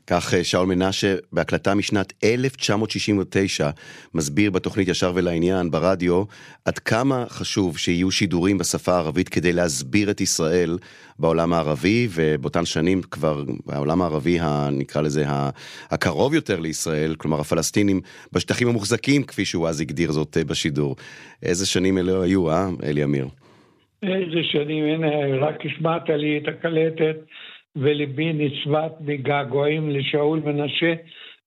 [0.08, 3.70] כך אה, שאול מנשה בהקלטה משנת 1969
[4.14, 6.24] מסביר בתוכנית ישר ולעניין ברדיו
[6.66, 10.78] עד כמה חשוב שיהיו שידורים בשפה הערבית כדי להסביר את ישראל
[11.20, 14.40] בעולם הערבי ובאותן שנים כבר העולם הערבי
[14.72, 15.24] נקרא לזה
[15.92, 18.02] הקרוב יותר לישראל כלומר הפלסטינים
[18.34, 20.96] בשטחים המוחזקים כפי שהוא אז הגדיר זאת אה, בשידור.
[21.44, 23.28] איזה שנים אלו היו אה אלי אמיר?
[24.04, 25.08] איזה שנים, הנה,
[25.48, 27.16] רק השמעת לי את הקלטת,
[27.76, 30.94] וליבי נצבט מגעגועים לשאול מנשה,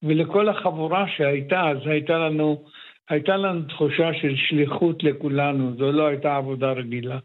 [0.02, 2.64] ולכל החבורה שהייתה, אז הייתה לנו,
[3.10, 7.18] הייתה לנו תחושה של שליחות לכולנו, זו לא הייתה עבודה רגילה.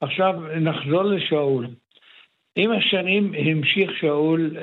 [0.00, 1.66] עכשיו נחזור לשאול.
[2.56, 4.60] עם השנים המשיך שאול uh,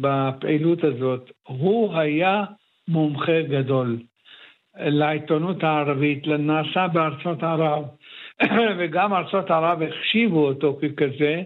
[0.00, 1.30] בפעילות הזאת.
[1.46, 2.44] הוא היה
[2.88, 3.98] מומחה גדול
[4.76, 7.84] לעיתונות הערבית, לנעשה בארצות ערב,
[8.78, 11.42] וגם ארצות ערב החשיבו אותו ככזה,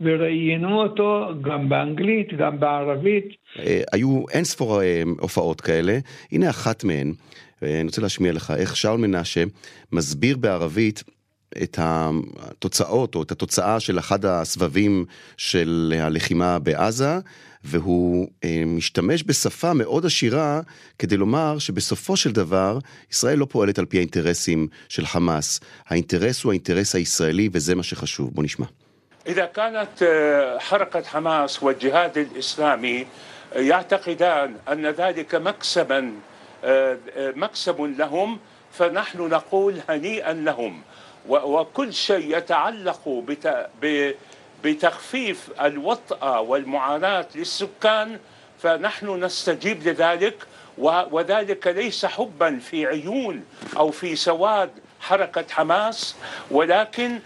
[0.00, 3.28] וראיינו אותו גם באנגלית, גם בערבית.
[3.58, 5.98] אה, היו אין ספור אה, הופעות כאלה,
[6.32, 7.12] הנה אחת מהן,
[7.62, 9.44] אני רוצה להשמיע לך איך שאול מנשה
[9.92, 11.02] מסביר בערבית
[11.62, 15.04] את התוצאות או את התוצאה של אחד הסבבים
[15.36, 17.18] של הלחימה בעזה,
[17.64, 20.60] והוא אה, משתמש בשפה מאוד עשירה
[20.98, 22.78] כדי לומר שבסופו של דבר
[23.12, 25.60] ישראל לא פועלת על פי האינטרסים של חמאס.
[25.86, 28.30] האינטרס הוא האינטרס הישראלי וזה מה שחשוב.
[28.34, 28.66] בוא נשמע.
[29.26, 29.88] إذا كانت
[30.60, 33.06] حركة حماس والجهاد الإسلامي
[33.56, 36.12] يعتقدان أن ذلك مكسبا
[37.16, 38.38] مكسب لهم
[38.72, 40.82] فنحن نقول هنيئا لهم.
[41.28, 43.24] وكل شيء يتعلق
[44.64, 48.18] بتخفيف الوطأة والمعاناة للسكان
[48.62, 50.34] فنحن نستجيب لذلك.
[51.10, 53.44] وذلك ليس حبا في عيون
[53.76, 56.16] أو في سواد حركة حماس
[56.50, 57.18] ولكن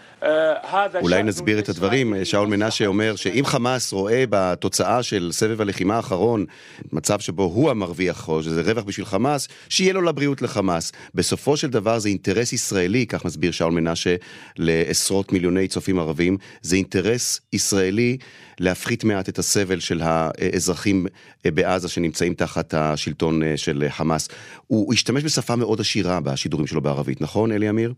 [1.02, 2.24] אולי נסביר את הדברים.
[2.24, 6.44] שאול מנשה אומר שאם חמאס רואה בתוצאה של סבב הלחימה האחרון
[6.92, 10.92] מצב שבו הוא המרוויח, או שזה רווח בשביל חמאס, שיהיה לו לבריאות לחמאס.
[11.14, 14.16] בסופו של דבר זה אינטרס ישראלי, כך מסביר שאול מנשה
[14.56, 18.16] לעשרות מיליוני צופים ערבים, זה אינטרס ישראלי
[18.58, 21.06] להפחית מעט את הסבל של האזרחים
[21.44, 24.28] בעזה שנמצאים תחת השלטון של חמאס.
[24.66, 27.92] הוא השתמש בשפה מאוד עשירה בשידורים שלו בערבית, נכון אלי אמיר?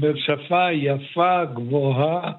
[0.00, 2.32] בשפה יפה, גבוהה,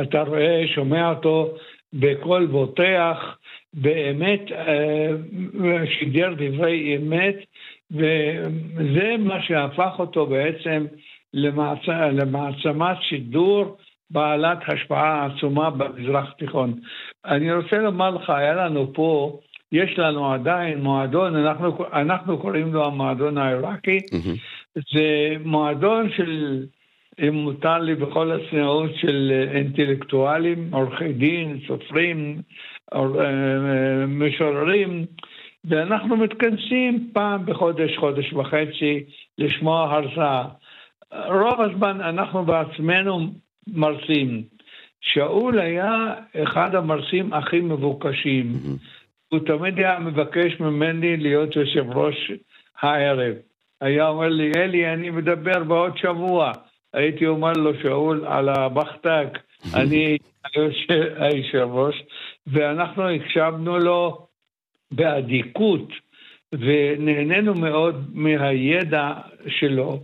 [0.00, 1.54] אתה רואה, שומע אותו
[1.92, 3.36] בקול בוטח,
[3.74, 5.10] באמת אה,
[5.98, 7.36] שידר דברי אמת,
[7.90, 10.86] וזה מה שהפך אותו בעצם
[11.34, 11.88] למעצ...
[11.88, 13.76] למעצמת שידור
[14.10, 16.74] בעלת השפעה עצומה במזרח התיכון.
[17.24, 19.38] אני רוצה לומר לך, היה לנו פה,
[19.72, 24.80] יש לנו עדיין מועדון, אנחנו, אנחנו קוראים לו המועדון העיראקי, mm-hmm.
[24.92, 26.64] זה מועדון של
[27.20, 32.42] אם מותר לי בכל הצניעות של אינטלקטואלים, עורכי דין, סופרים,
[32.94, 35.06] אה, משוררים,
[35.64, 39.04] ואנחנו מתכנסים פעם בחודש, חודש וחצי,
[39.38, 40.44] לשמוע הרצאה.
[41.12, 43.32] רוב הזמן אנחנו בעצמנו
[43.66, 44.42] מרצים.
[45.00, 48.46] שאול היה אחד המרצים הכי מבוקשים.
[49.28, 52.32] הוא תמיד היה מבקש ממני להיות יושב ראש
[52.80, 53.34] הערב.
[53.80, 56.52] היה אומר לי, אלי, אני מדבר בעוד שבוע.
[56.92, 59.38] הייתי אומר לו, שאול, על הבחטק,
[59.80, 60.18] אני
[61.18, 62.02] היושב ראש,
[62.46, 64.26] ואנחנו הקשבנו לו
[64.90, 65.88] באדיקות,
[66.52, 69.12] ונהנינו מאוד מהידע
[69.48, 70.00] שלו.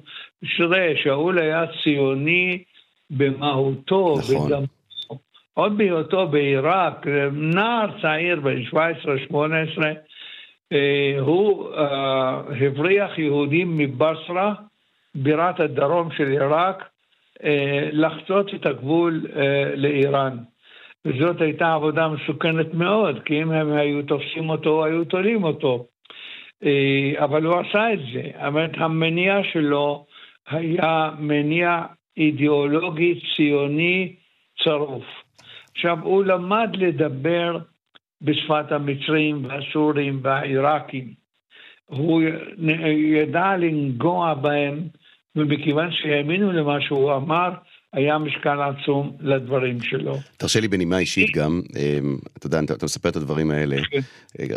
[0.57, 2.63] תראה, שאול היה ציוני
[3.11, 4.47] במהותו, נכון.
[4.47, 4.63] וגם
[5.55, 8.77] עוד בהיותו בעיראק, נער צעיר בן 17-18,
[10.73, 14.55] אה, הוא אה, הבריח יהודים מבסרה,
[15.23, 16.89] בירת הדרום של עיראק,
[17.45, 20.37] אה, לחצות את הגבול אה, לאיראן.
[21.05, 25.87] וזאת הייתה עבודה מסוכנת מאוד, כי אם הם היו תופסים אותו, היו תולים אותו.
[26.65, 28.47] אה, אבל הוא עשה את זה.
[28.47, 30.07] אומרת, המניע שלו
[30.49, 31.83] היה מניע
[32.17, 34.15] אידיאולוגי ציוני
[34.65, 35.05] צרוף.
[35.75, 37.59] עכשיו, הוא למד לדבר
[38.23, 41.15] בשפת המצרים והסורים והעיראקים.
[41.87, 42.23] הוא
[42.97, 44.79] ידע לנגוע בהם
[45.39, 47.51] ומכיוון שהאמינו למה שהוא אמר,
[47.93, 50.17] היה משקל עצום לדברים שלו.
[50.37, 53.77] תרשה לי בנימה אישית גם, אמ, אתה יודע, אתה מספר את הדברים האלה.
[53.91, 54.01] כן,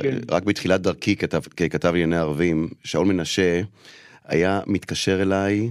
[0.02, 0.18] כן.
[0.32, 3.62] רק בתחילת דרכי ככתב לענייני ערבים, שאול מנשה
[4.26, 5.70] היה מתקשר אליי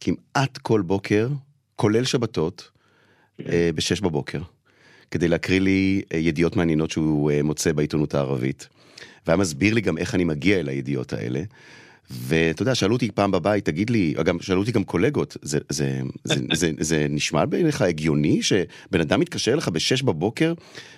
[0.00, 1.28] כמעט כל בוקר,
[1.76, 2.70] כולל שבתות,
[3.38, 3.50] כן.
[3.52, 4.40] אה, בשש בבוקר,
[5.10, 8.68] כדי להקריא לי אה, ידיעות מעניינות שהוא אה, מוצא בעיתונות הערבית.
[9.26, 11.40] והיה מסביר לי גם איך אני מגיע אל הידיעות האלה.
[12.10, 16.00] ואתה יודע, שאלו אותי פעם בבית, תגיד לי, גם שאלו אותי גם קולגות, זה, זה,
[16.24, 20.52] זה, זה, זה, זה נשמע בעיניך הגיוני שבן אדם מתקשר לך בשש בבוקר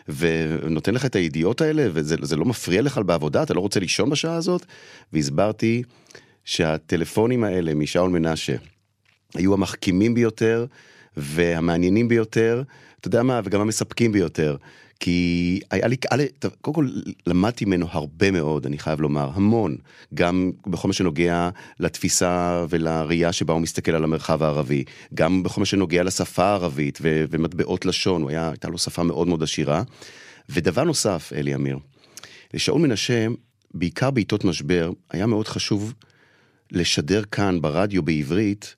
[0.08, 4.34] ונותן לך את הידיעות האלה וזה לא מפריע לך בעבודה, אתה לא רוצה לישון בשעה
[4.34, 4.66] הזאת?
[5.12, 5.82] והסברתי
[6.44, 8.56] שהטלפונים האלה משאול מנשה
[9.34, 10.66] היו המחכימים ביותר
[11.16, 12.62] והמעניינים ביותר,
[13.00, 14.56] אתה יודע מה, וגם המספקים ביותר.
[15.00, 15.96] כי היה לי,
[16.60, 16.88] קודם כל
[17.26, 19.76] למדתי ממנו הרבה מאוד, אני חייב לומר, המון,
[20.14, 24.84] גם בכל מה שנוגע לתפיסה ולראייה שבה הוא מסתכל על המרחב הערבי,
[25.14, 29.42] גם בכל מה שנוגע לשפה הערבית ו- ומטבעות לשון, היה, הייתה לו שפה מאוד מאוד
[29.42, 29.82] עשירה.
[30.48, 31.78] ודבר נוסף, אלי אמיר,
[32.54, 33.26] לשאול מנשה,
[33.74, 35.94] בעיקר בעיתות משבר, היה מאוד חשוב
[36.72, 38.76] לשדר כאן ברדיו בעברית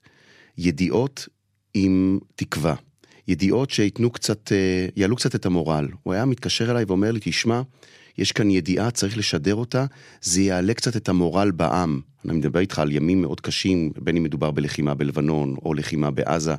[0.57, 1.27] ידיעות
[1.73, 2.75] עם תקווה.
[3.31, 5.87] ידיעות שייתנו קצת, אה, יעלו קצת את המורל.
[6.03, 7.61] הוא היה מתקשר אליי ואומר לי, תשמע,
[8.17, 9.85] יש כאן ידיעה, צריך לשדר אותה,
[10.21, 12.01] זה יעלה קצת את המורל בעם.
[12.25, 16.55] אני מדבר איתך על ימים מאוד קשים, בין אם מדובר בלחימה בלבנון או לחימה בעזה.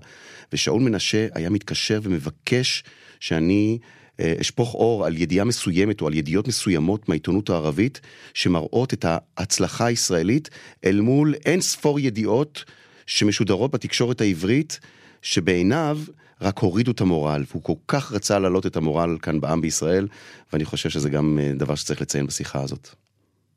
[0.52, 2.84] ושאול מנשה היה מתקשר ומבקש
[3.20, 3.78] שאני
[4.20, 8.00] אה, אשפוך אור על ידיעה מסוימת או על ידיעות מסוימות מהעיתונות הערבית,
[8.34, 10.50] שמראות את ההצלחה הישראלית
[10.84, 12.64] אל מול אין ספור ידיעות
[13.06, 14.80] שמשודרות בתקשורת העברית,
[15.22, 15.96] שבעיניו
[16.42, 20.06] רק הורידו את המורל, והוא כל כך רצה להעלות את המורל כאן בעם בישראל,
[20.52, 22.88] ואני חושב שזה גם אה, דבר שצריך לציין בשיחה הזאת.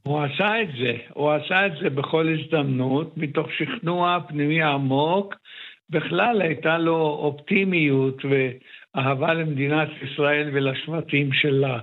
[0.03, 5.35] הוא עשה את זה, הוא עשה את זה בכל הזדמנות, מתוך שכנוע פנימי עמוק.
[5.89, 11.79] בכלל הייתה לו אופטימיות ואהבה למדינת ישראל ולשבטים שלה.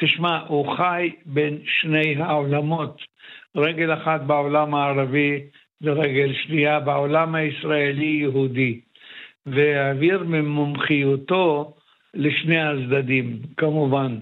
[0.00, 3.02] תשמע, הוא חי בין שני העולמות,
[3.56, 5.40] רגל אחת בעולם הערבי
[5.82, 8.80] ורגל שנייה בעולם הישראלי-יהודי.
[9.46, 11.74] והעביר ממומחיותו
[12.14, 14.18] לשני הצדדים, כמובן.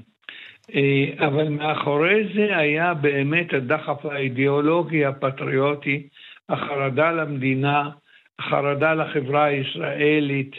[0.74, 6.08] אה, אבל מאחורי זה היה באמת הדחף האידיאולוגי הפטריוטי,
[6.48, 7.90] החרדה למדינה,
[8.38, 10.56] החרדה לחברה הישראלית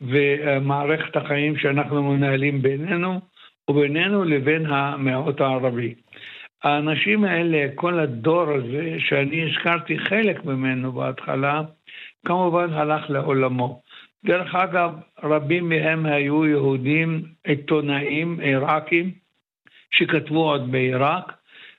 [0.00, 3.20] ומערכת החיים שאנחנו מנהלים בינינו
[3.70, 5.94] ובינינו לבין המיעוט הערבי.
[6.64, 11.62] האנשים האלה, כל הדור הזה, שאני הזכרתי חלק ממנו בהתחלה,
[12.26, 13.80] כמובן הלך לעולמו.
[14.26, 14.90] דרך אגב,
[15.22, 19.10] רבים מהם היו יהודים עיתונאים עיראקים
[19.90, 21.32] שכתבו עוד בעיראק,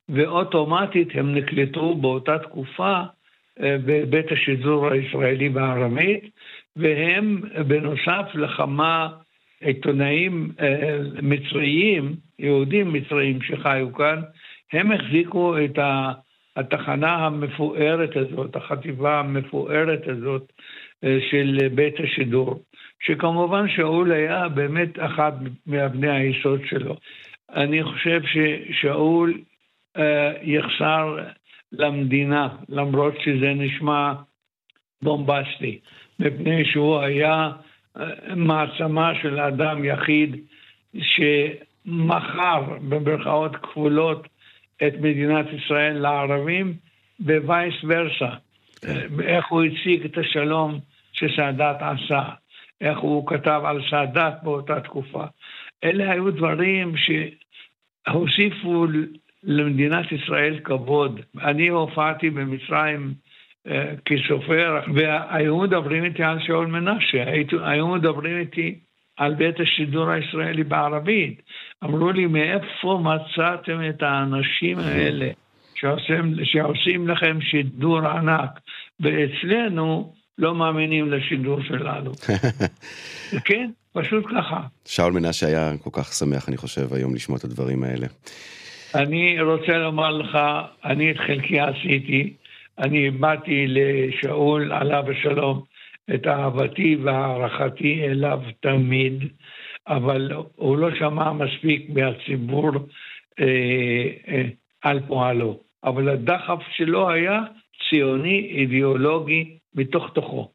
[0.09, 3.01] ואוטומטית הם נקלטו באותה תקופה
[3.61, 6.23] אה, בבית השידור הישראלי בערבית,
[6.75, 9.09] והם בנוסף לכמה
[9.61, 14.21] עיתונאים אה, מצריים, יהודים מצריים שחיו כאן,
[14.73, 15.79] הם החזיקו את
[16.57, 20.51] התחנה המפוארת הזאת, החטיבה המפוארת הזאת
[21.03, 22.63] אה, של בית השידור,
[22.99, 25.33] שכמובן שאול היה באמת אחת
[25.67, 26.95] מאבני היסוד שלו.
[27.53, 29.33] אני חושב ששאול
[29.97, 31.17] אה, יחסר
[31.71, 34.13] למדינה, למרות שזה נשמע
[35.01, 35.79] בומבסטי,
[36.19, 37.51] מפני שהוא היה
[37.97, 40.35] אה, מעצמה של אדם יחיד
[41.01, 44.27] שמכר במרכאות כפולות
[44.87, 46.73] את מדינת ישראל לערבים
[47.19, 48.35] ווייס ורסה.
[48.81, 49.07] כן.
[49.23, 50.79] איך הוא הציג את השלום
[51.13, 52.23] שסאדאת עשה,
[52.81, 55.25] איך הוא כתב על סאדאת באותה תקופה.
[55.83, 58.85] אלה היו דברים שהוסיפו
[59.43, 61.21] למדינת ישראל כבוד.
[61.41, 63.13] אני הופעתי במצרים
[63.67, 67.23] אה, כסופר, והיו מדברים איתי על שאול מנשה,
[67.63, 68.79] היו מדברים איתי
[69.17, 71.41] על בית השידור הישראלי בערבית.
[71.83, 75.29] אמרו לי, מאיפה מצאתם את האנשים האלה
[75.75, 78.59] שעושים, שעושים לכם שידור ענק?
[78.99, 82.11] ואצלנו לא מאמינים לשידור שלנו.
[83.47, 84.61] כן, פשוט ככה.
[84.85, 88.07] שאול מנשה היה כל כך שמח, אני חושב, היום לשמוע את הדברים האלה.
[88.95, 90.37] אני רוצה לומר לך,
[90.85, 92.33] אני את חלקי עשיתי.
[92.79, 95.63] אני באתי לשאול, עליו השלום,
[96.13, 99.23] את אהבתי והערכתי אליו תמיד,
[99.87, 102.71] אבל הוא לא שמע מספיק מהציבור
[103.39, 103.45] אה,
[104.27, 104.43] אה,
[104.81, 105.59] על פועלו.
[105.83, 107.39] אבל הדחף שלו היה
[107.89, 110.49] ציוני, אידיאולוגי, מתוך תוכו.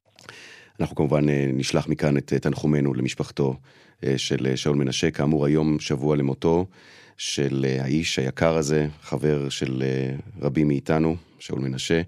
[0.81, 3.57] אנחנו כמובן אה, נשלח מכאן את תנחומינו למשפחתו
[4.05, 6.67] אה, של שאול מנשה, כאמור היום שבוע למותו
[7.17, 9.83] של אה, האיש היקר הזה, חבר של
[10.41, 12.03] רבים מאיתנו, שאול מנשה.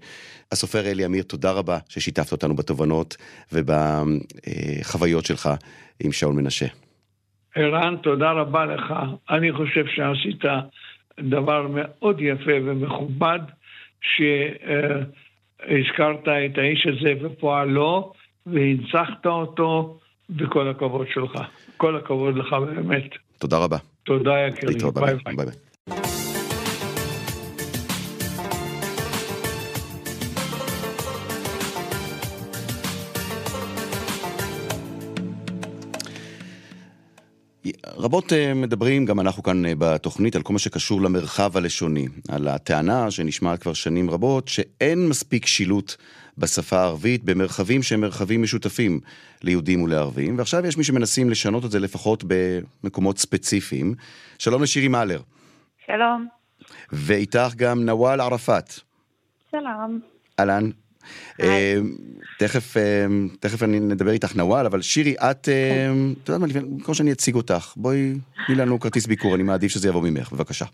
[0.51, 3.17] הסופר אלי אמיר, תודה רבה ששיתפת אותנו בתובנות
[3.51, 5.49] ובחוויות שלך
[5.99, 6.84] עם שאול מנשה.
[7.55, 8.93] ערן, תודה רבה לך.
[9.29, 10.41] אני חושב שעשית
[11.19, 13.39] דבר מאוד יפה ומכובד,
[14.01, 15.07] שהזכרת
[16.21, 18.13] את האיש הזה ופועלו,
[18.45, 19.99] והנצחת אותו,
[20.39, 21.31] וכל הכבוד שלך.
[21.77, 23.03] כל הכבוד לך באמת.
[23.39, 23.77] תודה רבה.
[24.03, 24.73] תודה יקירי.
[24.93, 25.35] ביי ביי.
[25.35, 25.45] ביי,
[38.05, 42.07] רבות אה, מדברים, גם אנחנו כאן אה, בתוכנית, על כל מה שקשור למרחב הלשוני.
[42.29, 45.95] על הטענה שנשמעת כבר שנים רבות, שאין מספיק שילוט
[46.37, 48.99] בשפה הערבית במרחבים שהם מרחבים משותפים
[49.41, 53.95] ליהודים ולערבים, ועכשיו יש מי שמנסים לשנות את זה לפחות במקומות ספציפיים.
[54.39, 55.21] שלום לשירי מאלר.
[55.85, 56.27] שלום.
[56.91, 58.73] ואיתך גם נוואל ערפאת.
[59.51, 59.99] שלום.
[60.39, 60.69] אהלן.
[61.41, 61.75] אה,
[62.39, 63.05] תכף, אה,
[63.39, 65.87] תכף אני נדבר איתך נוואל, אבל שירי, את, אה,
[66.23, 68.13] את יודעת מה, במקום שאני אציג אותך, בואי,
[68.47, 70.65] תני לנו כרטיס ביקור, אני מעדיף שזה יבוא ממך, בבקשה.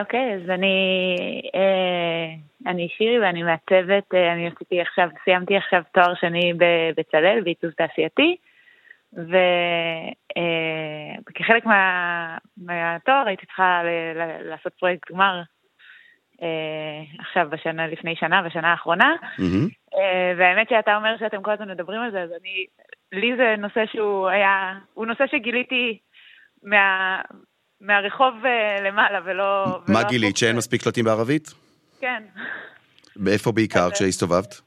[0.00, 1.16] אוקיי, אז אני,
[2.66, 8.36] אני שירי ואני מעצבת, אני עשיתי עכשיו, סיימתי עכשיו תואר שני בבצלאל, בעיצוב תעשייתי,
[11.26, 13.80] וכחלק מה, מהתואר הייתי צריכה
[14.44, 15.42] לעשות פרויקט גמר
[17.18, 19.14] עכשיו, בשנה, לפני שנה, בשנה האחרונה.
[19.38, 19.96] Mm-hmm.
[20.38, 22.66] והאמת שאתה אומר שאתם כל הזמן מדברים על זה, אז אני,
[23.12, 25.98] לי זה נושא שהוא היה, הוא נושא שגיליתי
[26.62, 27.20] מה,
[27.80, 29.64] מהרחוב אה, למעלה, ולא...
[29.88, 31.54] מה ולא גילית, שאין מספיק שלטים בערבית?
[32.00, 32.22] כן.
[33.16, 34.60] באיפה בעיקר כשהסתובבת?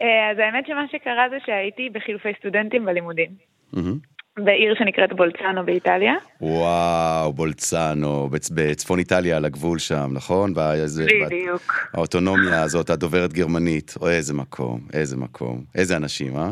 [0.00, 3.30] אז האמת שמה שקרה זה שהייתי בחילופי סטודנטים בלימודים.
[3.74, 4.17] Mm-hmm.
[4.44, 6.14] בעיר שנקראת בולצאנו באיטליה.
[6.40, 8.50] וואו, בולצאנו, בצ...
[8.50, 10.54] בצפון איטליה על הגבול שם, נכון?
[10.54, 11.88] באיזה, בדיוק.
[11.94, 13.94] האוטונומיה הזאת, הדוברת גרמנית.
[14.00, 15.64] אוי, איזה מקום, איזה מקום.
[15.74, 16.50] איזה אנשים, אה?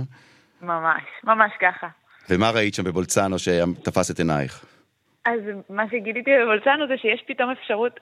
[0.63, 1.87] ממש, ממש ככה.
[2.31, 4.65] ומה ראית שם בבולצאנו שתפס את עינייך?
[5.25, 8.01] אז מה שגיליתי בבולצאנו זה שיש פתאום אפשרות,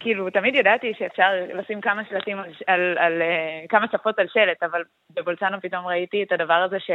[0.00, 4.26] כאילו, תמיד ידעתי שאפשר לשים כמה שלטים על, על, על, על uh, כמה שפות על
[4.32, 4.82] שלט, אבל
[5.16, 6.90] בבולצאנו פתאום ראיתי את הדבר הזה ש...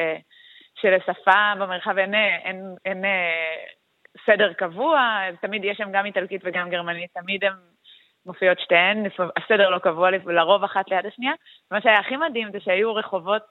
[0.82, 2.14] שלשפה במרחב אין,
[2.44, 3.56] אין, אין אה,
[4.26, 7.54] סדר קבוע, תמיד יש שם גם איטלקית וגם גרמנית, תמיד הן
[8.26, 9.04] מופיעות שתיהן,
[9.38, 11.34] הסדר לא קבוע לרוב אחת ליד השנייה.
[11.72, 13.42] מה שהיה הכי מדהים זה שהיו רחובות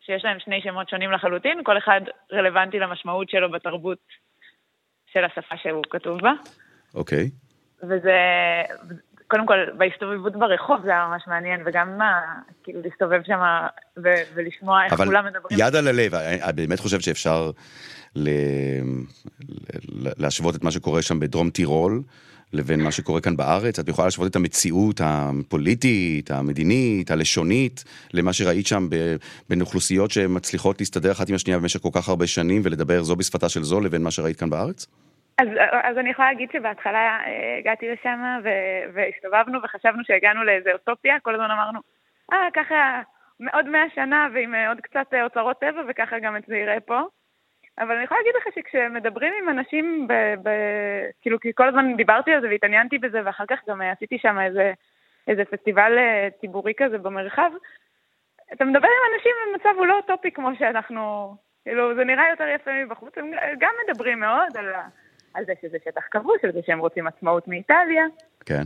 [0.00, 2.00] שיש להם שני שמות שונים לחלוטין, כל אחד
[2.32, 3.98] רלוונטי למשמעות שלו בתרבות
[5.06, 6.32] של השפה שהוא כתוב בה.
[6.94, 7.24] אוקיי.
[7.24, 7.86] Okay.
[7.86, 8.16] וזה,
[9.28, 12.20] קודם כל, בהסתובבות ברחוב זה היה ממש מעניין, וגם מה,
[12.62, 13.40] כאילו להסתובב שם
[13.96, 15.60] ו- ולשמוע איך כולם מדברים.
[15.60, 17.50] אבל יד על הלב, אני באמת חושב שאפשר
[18.16, 18.28] ל...
[20.18, 22.02] להשוות את מה שקורה שם בדרום טירול.
[22.52, 23.78] לבין מה שקורה כאן בארץ?
[23.78, 28.88] את יכולה להשוות את המציאות הפוליטית, המדינית, הלשונית, למה שראית שם
[29.48, 33.48] בין אוכלוסיות שמצליחות להסתדר אחת עם השנייה במשך כל כך הרבה שנים ולדבר זו בשפתה
[33.48, 34.86] של זו לבין מה שראית כאן בארץ?
[35.38, 35.48] אז,
[35.82, 38.40] אז אני יכולה להגיד שבהתחלה אה, הגעתי לשם
[38.92, 41.80] והסתובבנו וחשבנו שהגענו לאיזה אוטופיה, כל הזמן אמרנו,
[42.32, 43.02] אה, ככה
[43.52, 46.80] עוד מאה שנה ועם אה, עוד קצת אה, אוצרות טבע וככה גם את זה יראה
[46.80, 47.00] פה.
[47.78, 50.12] אבל אני יכולה להגיד לך שכשמדברים עם אנשים, ב,
[50.42, 50.50] ב,
[51.20, 54.72] כאילו, כי כל הזמן דיברתי על זה והתעניינתי בזה, ואחר כך גם עשיתי שם איזה,
[55.28, 55.98] איזה פסטיבל
[56.40, 57.50] ציבורי כזה במרחב,
[58.52, 61.34] אתה מדבר עם אנשים במצב הוא לא אוטופי כמו שאנחנו,
[61.64, 64.88] כאילו, זה נראה יותר יפה מבחוץ, הם גם מדברים מאוד על ה...
[65.36, 68.04] על זה שזה שטח כבוש, על זה שהם רוצים עצמאות מאיטליה.
[68.46, 68.62] כן.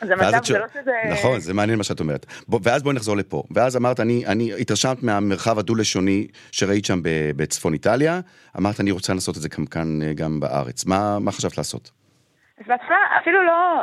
[0.00, 0.92] אז המצב זה לא שזה...
[1.12, 2.26] נכון, זה מעניין מה שאת אומרת.
[2.48, 3.42] בוא, ואז בואי נחזור לפה.
[3.50, 6.98] ואז אמרת, אני, אני התרשמת מהמרחב הדו-לשוני שראית שם
[7.36, 8.20] בצפון איטליה,
[8.58, 10.86] אמרת, אני רוצה לעשות את זה כאן, כאן אה, גם בארץ.
[10.86, 11.90] מה, מה חשבת לעשות?
[12.60, 13.82] אז בהתחלה אפילו לא...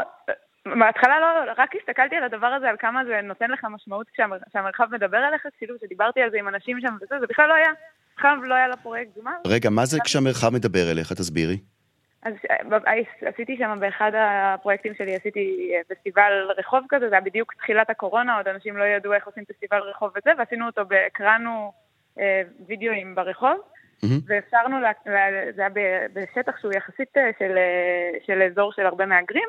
[0.66, 4.08] בהתחלה לא, רק הסתכלתי על הדבר הזה, על כמה זה נותן לך משמעות
[4.50, 7.72] כשהמרחב מדבר אליך, כאילו שדיברתי על זה עם אנשים שם וזה, זה בכלל לא היה
[8.16, 9.32] עכשיו לא היה לה פרויקט גמר.
[9.48, 11.14] רגע, מה זה כשהמרחב מדבר אליך?
[11.14, 11.58] תסבירי.
[12.24, 12.34] אז
[12.88, 17.90] אה, עשיתי שם באחד הפרויקטים שלי, עשיתי אה, פסטיבל רחוב כזה, זה היה בדיוק תחילת
[17.90, 21.72] הקורונה, עוד אנשים לא ידעו איך עושים פסטיבל רחוב וזה, ועשינו אותו, הקרנו
[22.20, 23.58] אה, וידאוים ברחוב,
[24.28, 24.78] ואפשרנו,
[25.56, 25.70] זה היה
[26.14, 27.58] בשטח שהוא יחסית של,
[28.26, 29.48] של אזור של הרבה מהגרים,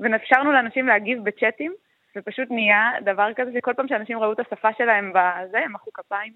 [0.00, 1.72] ואפשרנו לאנשים להגיב בצ'אטים,
[2.16, 6.32] ופשוט נהיה דבר כזה שכל פעם שאנשים ראו את השפה שלהם בזה, הם מחאו כפיים.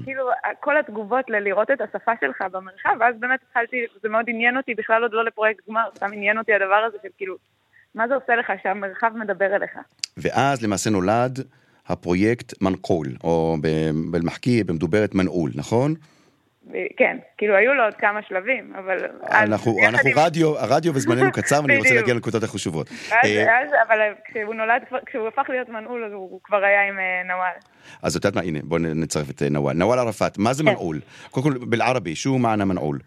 [0.00, 0.04] Mm.
[0.04, 0.30] כאילו,
[0.60, 5.02] כל התגובות ללראות את השפה שלך במרחב, ואז באמת התחלתי, זה מאוד עניין אותי, בכלל
[5.02, 7.36] עוד לא לפרויקט גמר, סתם עניין אותי הדבר הזה של כאילו,
[7.94, 9.72] מה זה עושה לך שהמרחב מדבר אליך?
[10.16, 11.38] ואז למעשה נולד
[11.86, 13.56] הפרויקט מנקול, או
[14.10, 15.94] במחקי, במדוברת מנעול, נכון?
[16.96, 18.96] כן, כאילו היו לו עוד כמה שלבים, אבל...
[19.30, 22.88] אנחנו, אנחנו רדיו, הרדיו וזמננו קצר, ואני רוצה להגיע לנקודות החשובות.
[22.90, 26.98] אז, אה, אז, אבל כשהוא נולד, כשהוא הפך להיות מנעול, אז הוא כבר היה עם
[26.98, 27.58] אה, נוואל.
[28.02, 29.76] אז את יודעת מה, הנה, בואו נצרף את אה, נוואל.
[29.76, 30.70] נוואל ערפאת, מה זה כן.
[30.70, 31.00] מנעול?
[31.30, 32.98] קודם כל, בערבי, שו מענה מנעול?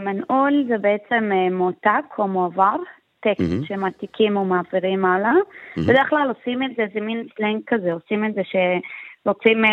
[0.00, 2.76] מנעול זה בעצם מועתק או מועבר,
[3.20, 5.32] טקסט שמעתיקים ומעבירים הלאה.
[5.76, 8.56] בדרך כלל עושים את זה, זה מין סלנג כזה, עושים את זה ש...
[9.26, 9.70] רוצים אה,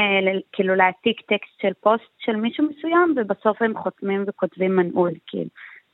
[0.52, 5.50] כאילו להעתיק טקסט של פוסט של מישהו מסוים, ובסוף הם חותמים וכותבים מנעול, כאילו.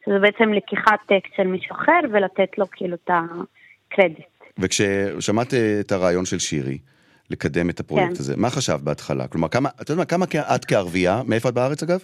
[0.05, 4.26] שזה בעצם לקיחת טקסט של מישהו אחר ולתת לו כאילו את הקרדיט.
[4.60, 6.78] וכששמעת אה, את הרעיון של שירי,
[7.30, 8.20] לקדם את הפרויקט כן.
[8.20, 9.28] הזה, מה חשבת בהתחלה?
[9.28, 11.99] כלומר, כמה, אתה יודע מה, כמה את כערבייה, מאיפה את בארץ אגב?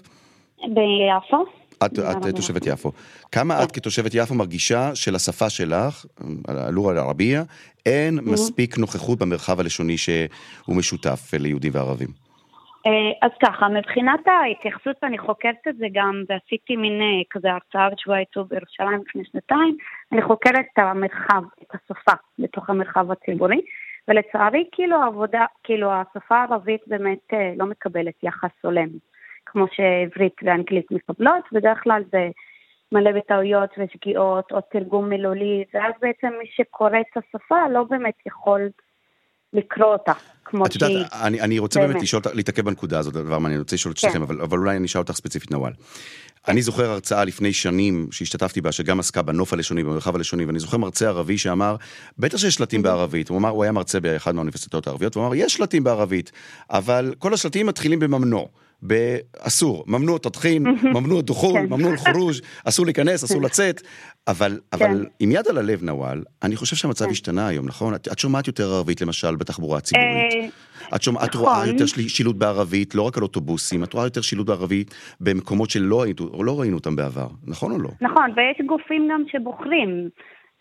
[0.57, 1.45] ביפו.
[1.85, 1.99] את,
[2.29, 2.91] את תושבת יפו.
[3.31, 6.05] כמה את כתושבת יפו מרגישה שלשפה שלך,
[6.47, 7.43] הלורה אל-ערבייה,
[7.85, 12.25] אין מספיק נוכחות במרחב הלשוני שהוא משותף ליהודים וערבים?
[12.87, 17.89] אה, אז ככה, מבחינת ההתייחסות, אני חוקרת את זה גם, ועשיתי מין אה, כזה הרצאה
[17.89, 19.77] בשבוע עיצוב בירושלים לפני שנתיים,
[20.11, 23.61] אני חוקרת את המרחב, את השפה, בתוך המרחב הציבורי,
[24.07, 28.87] ולצערי, כאילו העבודה, כאילו השפה הערבית באמת אה, לא מקבלת יחס הולם,
[29.45, 32.29] כמו שעברית ואנגלית מקבלות, בדרך כלל זה
[32.91, 38.69] מלא בטעויות ושגיאות, או תרגום מילולי, ואז בעצם מי שקורא את השפה לא באמת יכול
[39.53, 40.13] לקרוא אותה
[40.45, 40.87] כמו שהיא.
[40.87, 43.75] את יודעת, אני, אני רוצה באמת, באמת לשאול, להתעכב בנקודה הזאת, דבר מעניין, אני רוצה
[43.75, 44.07] לשאול את כן.
[44.07, 45.73] שניכם, אבל, אבל אולי אני אשאל אותך ספציפית נוואל.
[45.73, 46.51] כן.
[46.51, 50.77] אני זוכר הרצאה לפני שנים שהשתתפתי בה, שגם עסקה בנוף הלשוני, במרחב הלשוני, ואני זוכר
[50.77, 51.75] מרצה ערבי שאמר,
[52.19, 55.53] בטח שיש שלטים בערבית, הוא אמר, הוא היה מרצה באחד מהאוניברסיטאות הערביות, הוא אמר, יש
[55.53, 56.31] שלטים בערבית,
[56.69, 58.45] אבל כל השלטים מתחילים בממנוע.
[58.87, 61.73] באסור, ממנוע תדחין, ממנוע דוחול, כן.
[61.73, 63.45] ממנוע חורוז', אסור להיכנס, אסור כן.
[63.45, 63.81] לצאת,
[64.27, 65.09] אבל, אבל כן.
[65.19, 67.95] עם יד על הלב נוואל, אני חושב שהמצב השתנה היום, נכון?
[67.95, 70.33] את, את שומעת יותר ערבית למשל בתחבורה הציבורית.
[70.33, 71.67] אה, את, שומע, את רואה נכון.
[71.67, 76.05] יותר שילוט בערבית, לא רק על אוטובוסים, את רואה יותר שילוט בערבית במקומות שלא
[76.39, 77.89] לא ראינו אותם בעבר, נכון או לא?
[78.01, 80.09] נכון, ויש גופים גם שבוחרים.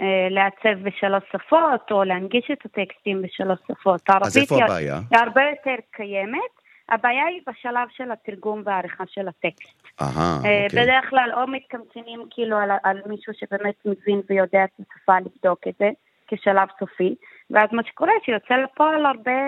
[0.01, 4.01] אה, לעצב בשלוש שפות, או להנגיש את הטקסטים בשלוש שפות.
[4.23, 5.01] אז איפה הבעיה?
[5.11, 6.55] היא הרבה יותר קיימת,
[6.89, 9.83] הבעיה היא בשלב של התרגום והעריכה של הטקסט.
[10.03, 10.69] אהה, אוקיי.
[10.69, 15.75] בדרך כלל או מתקמצנים כאילו על, על מישהו שבאמת מבין ויודע את השפה לבדוק את
[15.79, 15.91] זה
[16.29, 17.15] כשלב סופי,
[17.51, 19.41] ואז מה שקורה שיוצא לפועל הרבה,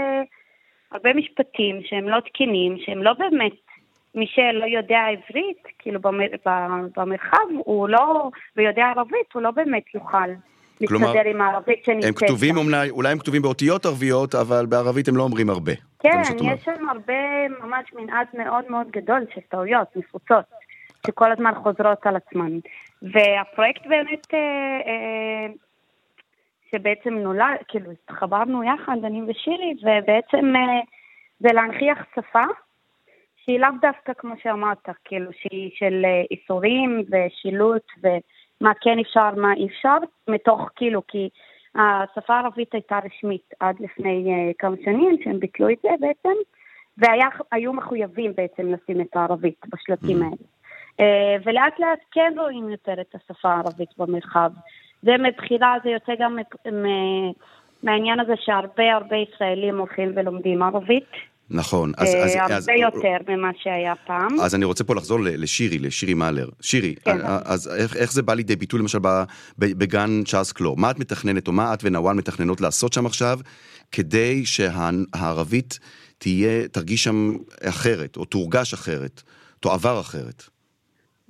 [0.92, 3.52] הרבה משפטים שהם לא תקינים, שהם לא באמת,
[4.14, 6.26] מי שלא יודע עברית, כאילו במר,
[6.96, 10.28] במרחב, הוא לא, ויודע ערבית, הוא לא באמת יוכל
[10.88, 12.08] כלומר, עם הערבית שנמצאת.
[12.08, 15.72] הם כתובים, אולי, אולי הם כתובים באותיות ערביות, אבל בערבית הם לא אומרים הרבה.
[15.98, 20.44] כן, יש שם הרבה, ממש מנעד מאוד מאוד גדול של טעויות נפוצות,
[21.06, 22.58] שכל הזמן חוזרות על עצמן.
[23.02, 24.38] והפרויקט באמת, אה,
[24.86, 25.52] אה,
[26.72, 30.80] שבעצם נולד, כאילו התחברנו יחד, אני ושירי, ובעצם אה,
[31.40, 32.44] זה להנכיח שפה
[33.44, 37.86] שהיא לאו דווקא כמו שאמרת, כאילו שהיא של איסורים ושילוט
[38.60, 39.96] ומה כן אפשר, מה אי אפשר,
[40.28, 41.28] מתוך כאילו, כי
[41.74, 46.34] השפה הערבית הייתה רשמית עד לפני uh, כמה שנים, שהם ביטלו את זה בעצם,
[46.98, 50.24] והיו מחויבים בעצם לשים את הערבית בשלטים mm.
[50.24, 50.36] האלה.
[51.00, 54.50] Uh, ולאט לאט כן רואים יותר את השפה הערבית במרחב.
[55.02, 56.38] זה מבחירה, זה יוצא גם
[57.82, 61.10] מהעניין הזה שהרבה הרבה ישראלים הולכים ולומדים ערבית.
[61.50, 61.92] נכון.
[61.96, 64.40] אז, אז, הרבה אז, יותר ממה שהיה פעם.
[64.40, 66.48] אז אני רוצה פה לחזור לשירי, לשירי מאלר.
[66.60, 67.18] שירי, כן.
[67.44, 68.98] אז איך, איך זה בא לידי ביטוי למשל
[69.58, 70.76] בגן צ'ארלס קלור?
[70.76, 73.38] מה את מתכננת, או מה את ונוואן מתכננות לעשות שם עכשיו,
[73.92, 75.78] כדי שהערבית
[76.18, 79.22] תהיה, תרגיש שם אחרת, או תורגש אחרת,
[79.60, 80.55] תועבר אחרת?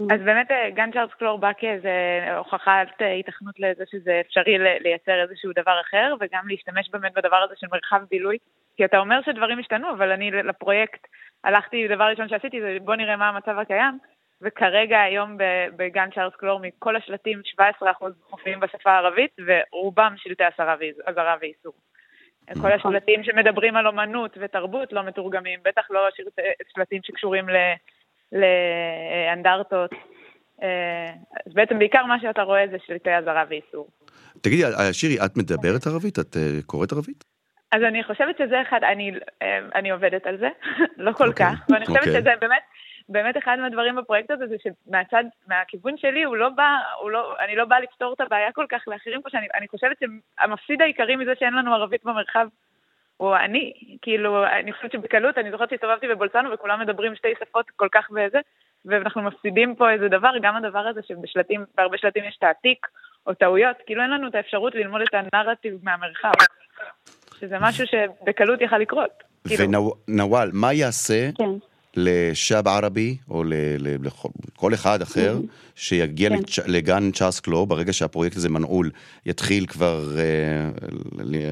[0.00, 1.90] אז באמת אה, גן צ'ארלס קלור בא כאיזה
[2.36, 7.54] הוכחת אה, היתכנות לזה שזה אפשרי לייצר איזשהו דבר אחר, וגם להשתמש באמת בדבר הזה
[7.56, 8.38] של מרחב בילוי.
[8.76, 11.06] כי אתה אומר שדברים השתנו, אבל אני לפרויקט
[11.44, 13.98] הלכתי, דבר ראשון שעשיתי זה בוא נראה מה המצב הקיים,
[14.42, 15.36] וכרגע היום
[15.76, 17.40] בגן צ'ארלס קלור מכל השלטים
[17.82, 17.84] 17%
[18.30, 20.44] מופיעים בשפה הערבית, ורובם שלטי
[21.06, 21.72] אזהרה ואיסור.
[22.62, 26.08] כל השלטים שמדברים על אומנות ותרבות לא מתורגמים, בטח לא
[26.74, 27.48] שלטים שקשורים
[28.32, 29.90] לאנדרטות.
[30.62, 31.12] אה,
[31.46, 33.88] אז בעצם בעיקר מה שאתה רואה זה שלטי אזהרה ואיסור.
[34.40, 34.62] תגידי,
[34.92, 36.18] שירי, את מדברת ערבית?
[36.18, 37.24] את אה, קוראת ערבית?
[37.72, 39.12] אז אני חושבת שזה אחד, אני,
[39.42, 40.48] אה, אני עובדת על זה,
[40.96, 41.28] לא כל okay.
[41.28, 42.06] אוקיי, כך, ואני חושבת okay.
[42.08, 42.20] אוקיי.
[42.20, 42.62] שזה באמת,
[43.08, 47.56] באמת אחד מהדברים בפרויקט הזה, זה שמהצד, מהכיוון שלי, הוא לא בא, הוא לא, אני
[47.56, 51.54] לא באה לפתור את הבעיה כל כך לאחרים פה, שאני חושבת שהמפסיד העיקרי מזה שאין
[51.54, 52.48] לנו ערבית במרחב,
[53.16, 57.88] הוא אני, כאילו, אני חושבת שבקלות, אני זוכרת שהסתובבתי בבולסנו וכולם מדברים שתי שפות כל
[57.92, 58.38] כך וזה,
[58.84, 62.86] ואנחנו מפסידים פה איזה דבר, גם הדבר הזה שבשלטים, בהרבה שלטים יש תעתיק
[63.26, 66.32] או טעויות, כאילו אין לנו את האפשרות ללמוד את הנרטיב מהמרחב.
[67.40, 69.22] שזה משהו שבקלות יכל לקרות.
[69.58, 71.50] ונוואל, מה יעשה כן.
[71.96, 75.72] לשאב ערבי, או לכל אחד אחר, mm-hmm.
[75.74, 76.36] שיגיע כן.
[76.66, 78.90] לגן צ'ארלס קלור, ברגע שהפרויקט הזה מנעול,
[79.26, 80.70] יתחיל כבר אה,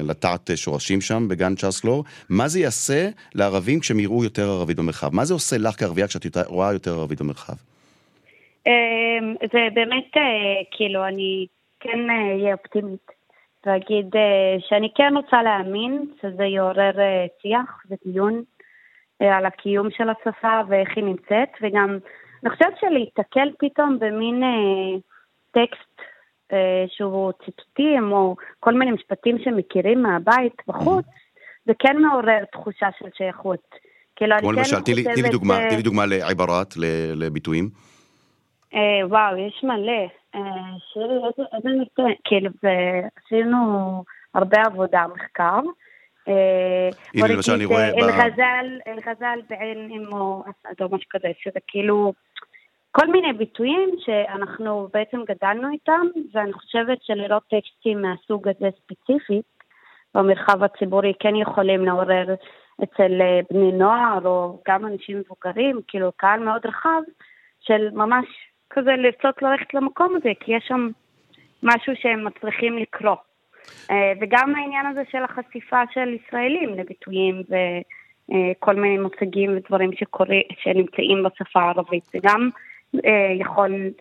[0.03, 5.15] לטעת שורשים שם בגן צ'ארלס קלור, מה זה יעשה לערבים כשהם יראו יותר ערבית במרחב?
[5.15, 7.53] מה זה עושה לך כערבייה כשאת רואה יותר ערבית במרחב?
[8.67, 10.21] אמ, זה באמת, אה,
[10.71, 11.45] כאילו, אני
[11.79, 13.15] כן אהיה אופטימית.
[13.65, 18.41] ואגיד אה, שאני כן רוצה להאמין שזה יעורר אה, שיח ודיון אה,
[19.19, 21.97] על הקיום של השפה ואיך היא נמצאת, וגם
[22.43, 24.43] אני חושבת שלהיתקל פתאום במין
[25.51, 26.01] טקסט
[26.87, 31.05] שהוא ציטוטים או כל מיני משפטים שמכירים מהבית בחוץ,
[31.65, 33.75] זה כן מעורר תחושה של שייכות.
[34.15, 36.73] כאילו, כמו למשל, כן תני לי דוגמה, תני לי דוגמה לעיברת,
[37.15, 37.69] לביטויים.
[38.73, 40.07] אה, וואו, יש מלא.
[40.35, 40.41] אה?
[42.23, 42.49] כאילו,
[43.25, 44.03] עשינו
[44.33, 45.59] הרבה עבודה, מחקר.
[46.27, 47.89] אה, הנה למשל אני רואה...
[48.87, 52.13] אל-גזל בעין אמו אסד או משהו כזה, שזה כאילו
[52.91, 59.45] כל מיני ביטויים שאנחנו בעצם גדלנו איתם, ואני חושבת שלראות טקסטים מהסוג הזה ספציפית
[60.15, 62.35] במרחב הציבורי כן יכולים לעורר
[62.83, 67.01] אצל אה, בני נוער או גם אנשים מבוגרים, כאילו קהל מאוד רחב,
[67.61, 68.25] של ממש
[68.69, 70.89] כזה לרצות ללכת למקום הזה, כי יש שם
[71.63, 73.15] משהו שהם מצליחים לקרוא.
[73.91, 81.23] אה, וגם העניין הזה של החשיפה של ישראלים לביטויים וכל מיני מושגים ודברים שקורה, שנמצאים
[81.23, 82.49] בשפה הערבית, זה גם
[83.05, 83.91] אה, יכול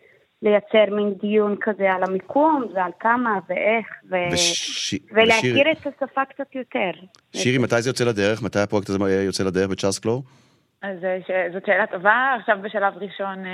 [0.42, 4.14] לייצר מין דיון כזה על המיקום ועל כמה ואיך, ו...
[4.32, 4.94] וש...
[5.12, 5.72] ולהכיר ושירי...
[5.72, 6.90] את השפה קצת יותר.
[7.36, 8.42] שירי, מתי זה יוצא לדרך?
[8.42, 10.22] מתי הפרויקט הזה יוצא לדרך בצ'ארלס קלור?
[10.84, 11.30] אז אה, ש...
[11.52, 12.34] זאת שאלה טובה.
[12.40, 13.52] עכשיו בשלב ראשון אה,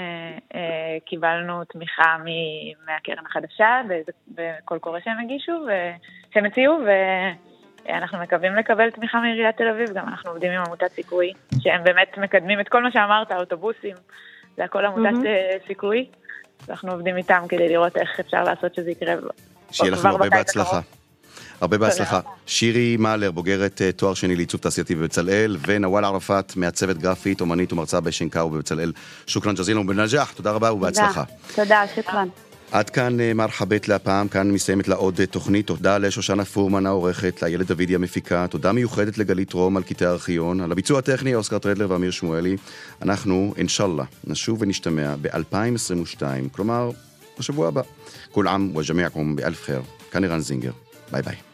[0.55, 2.27] אה, קיבלנו תמיכה מ...
[2.87, 3.81] מהקרן החדשה
[4.29, 5.71] בקול קורא שהם הגישו, ו...
[6.35, 6.79] שהם הציעו,
[7.87, 9.91] ואנחנו מקווים לקבל תמיכה מעיריית תל אביב.
[9.95, 13.97] גם אנחנו עובדים עם עמותת סיכוי, שהם באמת מקדמים את כל מה שאמרת, האוטובוסים,
[14.57, 15.67] זה הכל עמותת mm-hmm.
[15.67, 16.07] סיכוי.
[16.69, 19.15] אנחנו עובדים איתם כדי לראות איך אפשר לעשות שזה יקרה.
[19.71, 20.81] שיהיה לכם הרבה בהצלחה.
[21.61, 22.21] הרבה בהצלחה.
[22.47, 28.01] שירי מאלר, בוגרת אה, תואר שני לעיצוב תעשייתי בבצלאל, ונוואל ערפאת, מעצבת גרפית, אומנית ומרצה
[28.01, 28.93] בשנקאו בבצלאל.
[29.27, 31.23] שוכרן ג'זילה ובנג'ח, תודה רבה ובהצלחה.
[31.55, 32.29] תודה, שוכרן.
[32.73, 35.67] עד כאן אה, מרחבת להפעם, כאן מסיימת לה עוד אה, תוכנית.
[35.67, 40.73] תודה לשושנה פורמן העורכת, לאיילת דודי המפיקה, תודה מיוחדת לגלית רום על קטעי הארכיון, על
[40.73, 42.57] הביצוע הטכני אוסקר טרדלר ואמיר שמואלי.
[43.03, 46.91] אנחנו, אינשאללה, נשוב ונשתמע ב-2022, כלומר,
[47.39, 47.83] בשבוע הבא.
[48.33, 49.83] כול עם וג'מיעכום באלף חיר.
[50.11, 50.73] כאן ערן זינגר.
[51.13, 51.50] ביי ביי.